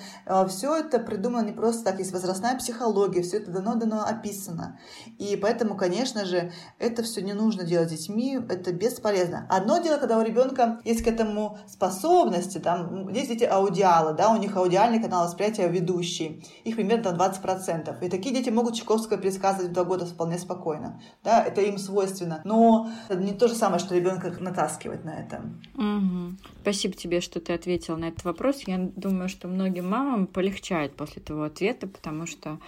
все 0.48 0.76
это 0.76 0.98
придумано 0.98 1.46
не 1.46 1.52
просто 1.52 1.85
так, 1.85 1.98
есть 1.98 2.12
возрастная 2.12 2.56
психология, 2.56 3.22
все 3.22 3.38
это 3.38 3.50
дано-дано 3.50 4.02
описано. 4.04 4.78
И 5.18 5.37
поэтому, 5.37 5.76
конечно 5.76 6.24
же, 6.24 6.52
это 6.78 7.02
все 7.02 7.22
не 7.22 7.32
нужно 7.32 7.64
делать 7.64 7.88
с 7.88 7.92
детьми, 7.92 8.38
это 8.48 8.72
бесполезно. 8.72 9.46
Одно 9.48 9.78
дело, 9.78 9.98
когда 9.98 10.18
у 10.18 10.22
ребенка 10.22 10.80
есть 10.85 11.02
к 11.02 11.06
этому 11.06 11.58
способности, 11.66 12.58
там, 12.58 13.08
есть 13.08 13.28
дети 13.28 13.44
аудиалы, 13.44 14.14
да, 14.14 14.30
у 14.30 14.37
них 14.37 14.56
аудиальный 14.56 15.00
канал 15.00 15.26
восприятия 15.26 15.68
ведущий, 15.68 16.44
их 16.64 16.76
примерно 16.76 17.08
20%. 17.08 18.04
И 18.04 18.08
такие 18.08 18.35
дети 18.35 18.50
могут 18.50 18.74
Чайковского 18.74 19.18
пересказывать 19.18 19.70
в 19.70 19.72
два 19.72 19.85
года 19.85 20.06
вполне 20.06 20.38
спокойно, 20.38 21.00
да, 21.22 21.44
это 21.44 21.61
им 21.61 21.78
свойственно. 21.78 22.40
Но 22.44 22.90
это 23.08 23.20
не 23.20 23.32
то 23.32 23.46
же 23.46 23.54
самое, 23.54 23.78
что 23.78 23.94
ребенка 23.94 24.32
натаскивать 24.40 25.04
на 25.04 25.11
это. 25.11 25.42
Угу. 25.76 26.37
Спасибо 26.62 26.94
тебе, 26.94 27.12
что 27.20 27.40
ты 27.40 27.53
ответил 27.53 27.96
на 27.96 28.09
этот 28.09 28.25
вопрос. 28.25 28.62
Я 28.66 28.79
думаю, 28.79 29.29
что 29.29 29.48
многим 29.48 29.88
мамам 29.88 30.27
полегчает 30.27 30.94
после 30.94 31.22
твоего 31.22 31.44
ответа, 31.44 31.87
потому 31.87 32.27
что 32.27 32.59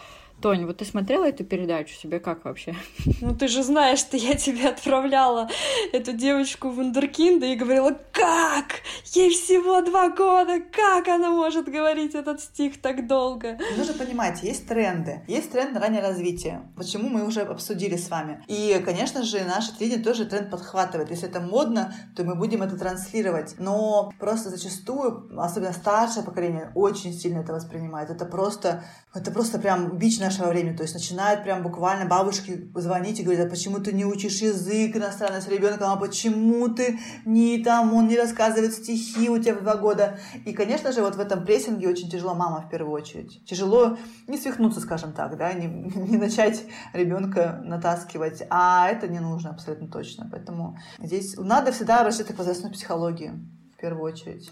Тонь, 0.45 0.67
вот 0.67 0.77
ты 0.77 0.85
смотрела 0.85 1.25
эту 1.25 1.43
передачу, 1.43 1.95
себе 1.95 2.21
как 2.21 2.45
вообще? 2.45 2.75
Ну 3.23 3.35
ты 3.35 3.49
же 3.49 3.63
знаешь, 3.63 4.01
что 4.01 4.19
я 4.19 4.35
тебе 4.35 4.69
отправляла 4.69 5.49
эту 5.95 6.13
девочку 6.13 6.69
в 6.69 6.75
Вундеркинда 6.75 7.47
и 7.47 7.57
говорила, 7.57 7.99
как? 8.13 8.83
Ей 9.15 9.31
всего 9.31 9.81
два 9.81 10.11
года, 10.11 10.61
как 10.61 11.09
она 11.09 11.31
может 11.31 11.67
говорить 11.71 12.15
этот 12.15 12.43
стих 12.43 12.79
так 12.83 13.07
долго? 13.07 13.57
Нужно 13.79 13.95
понимать, 13.95 14.43
есть 14.43 14.69
тренды. 14.69 15.23
Есть 15.29 15.51
тренд 15.51 15.73
на 15.73 15.81
раннее 15.81 16.03
развитие. 16.03 16.61
Почему 16.77 17.09
мы 17.09 17.25
уже 17.25 17.41
обсудили 17.41 17.97
с 17.97 18.11
вами. 18.11 18.45
И, 18.47 18.83
конечно 18.85 19.23
же, 19.23 19.43
наше 19.45 19.75
телевидение 19.75 20.05
тоже 20.05 20.27
тренд 20.27 20.51
подхватывает. 20.51 21.09
Если 21.09 21.27
это 21.27 21.41
модно, 21.41 21.95
то 22.15 22.23
мы 22.23 22.35
будем 22.35 22.61
это 22.61 22.77
транслировать. 22.77 23.55
Но 23.59 24.13
просто 24.21 24.51
зачастую, 24.51 25.27
особенно 25.39 25.73
старшее 25.73 26.23
поколение, 26.23 26.71
очень 26.75 27.15
сильно 27.15 27.39
это 27.39 27.55
воспринимает. 27.55 28.11
Это 28.11 28.27
просто, 28.27 28.85
это 29.15 29.31
просто 29.31 29.59
прям 29.59 29.97
бич 29.97 30.19
наш 30.19 30.34
нашего 30.35 30.53
времени. 30.53 30.77
То 30.77 30.83
есть 30.83 30.95
начинают 30.95 31.43
прям 31.43 31.63
буквально 31.63 32.07
бабушки 32.07 32.71
звонить 32.75 33.21
и 33.21 33.23
говорить, 33.23 33.45
а 33.45 33.49
почему 33.49 33.79
ты 33.79 33.93
не 33.93 34.05
учишь 34.05 34.43
язык 34.43 34.97
иностранный 34.97 35.41
с 35.41 35.49
ребенком, 35.49 35.91
а 35.91 35.97
почему 35.97 36.69
ты 36.69 36.99
не 37.25 37.63
там, 37.63 37.95
он 37.95 38.09
не 38.09 38.17
рассказывает 38.17 38.73
стихи 38.73 39.29
у 39.29 39.39
тебя 39.39 39.55
в 39.55 39.63
два 39.63 39.77
года. 39.77 40.19
И, 40.45 40.53
конечно 40.53 40.93
же, 40.93 41.03
вот 41.03 41.17
в 41.17 41.21
этом 41.21 41.45
прессинге 41.45 41.89
очень 41.89 42.11
тяжело 42.11 42.35
мама 42.35 42.63
в 42.63 42.71
первую 42.71 42.93
очередь. 42.93 43.45
Тяжело 43.47 43.97
не 44.27 44.39
свихнуться, 44.39 44.81
скажем 44.81 45.13
так, 45.13 45.37
да, 45.37 45.53
не, 45.53 45.67
не 45.95 46.17
начать 46.17 46.63
ребенка 46.93 47.61
натаскивать, 47.65 48.43
а 48.51 48.89
это 48.89 49.09
не 49.09 49.21
нужно 49.21 49.51
абсолютно 49.51 49.89
точно. 49.89 50.29
Поэтому 50.31 50.79
здесь 50.99 51.37
надо 51.37 51.73
всегда 51.73 52.01
обращаться 52.01 52.33
к 52.33 52.39
возрастной 52.39 52.73
психологии 52.73 53.33
в 53.77 53.81
первую 53.81 54.13
очередь. 54.13 54.51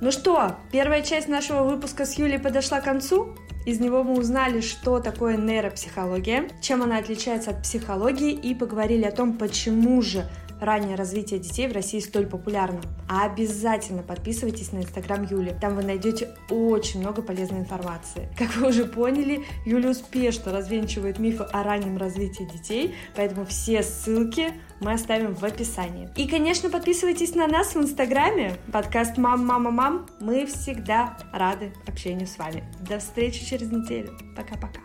Ну 0.00 0.10
что, 0.10 0.56
первая 0.72 1.02
часть 1.02 1.28
нашего 1.28 1.62
выпуска 1.62 2.06
с 2.06 2.16
Юлей 2.16 2.38
подошла 2.38 2.80
к 2.80 2.84
концу. 2.84 3.36
Из 3.66 3.80
него 3.80 4.02
мы 4.02 4.18
узнали, 4.18 4.62
что 4.62 4.98
такое 4.98 5.36
нейропсихология, 5.36 6.48
чем 6.62 6.82
она 6.82 6.96
отличается 6.96 7.50
от 7.50 7.62
психологии 7.62 8.32
и 8.32 8.54
поговорили 8.54 9.04
о 9.04 9.12
том, 9.12 9.36
почему 9.36 10.00
же 10.00 10.26
раннее 10.60 10.96
развитие 10.96 11.40
детей 11.40 11.68
в 11.68 11.72
России 11.72 12.00
столь 12.00 12.26
популярно. 12.26 12.80
А 13.08 13.24
обязательно 13.24 14.02
подписывайтесь 14.02 14.72
на 14.72 14.78
инстаграм 14.78 15.24
Юли. 15.24 15.54
Там 15.60 15.74
вы 15.74 15.82
найдете 15.82 16.28
очень 16.50 17.00
много 17.00 17.22
полезной 17.22 17.60
информации. 17.60 18.28
Как 18.38 18.54
вы 18.56 18.68
уже 18.68 18.84
поняли, 18.84 19.44
Юля 19.64 19.90
успешно 19.90 20.52
развенчивает 20.52 21.18
мифы 21.18 21.44
о 21.44 21.62
раннем 21.62 21.96
развитии 21.96 22.44
детей, 22.44 22.94
поэтому 23.16 23.44
все 23.46 23.82
ссылки 23.82 24.52
мы 24.80 24.92
оставим 24.92 25.34
в 25.34 25.44
описании. 25.44 26.08
И, 26.16 26.26
конечно, 26.26 26.70
подписывайтесь 26.70 27.34
на 27.34 27.46
нас 27.46 27.74
в 27.74 27.78
Инстаграме. 27.78 28.56
Подкаст 28.72 29.18
«Мам, 29.18 29.44
мама, 29.44 29.70
мам». 29.70 30.06
Мы 30.20 30.46
всегда 30.46 31.18
рады 31.32 31.72
общению 31.86 32.26
с 32.26 32.38
вами. 32.38 32.64
До 32.88 32.98
встречи 32.98 33.44
через 33.44 33.70
неделю. 33.70 34.16
Пока-пока. 34.36 34.80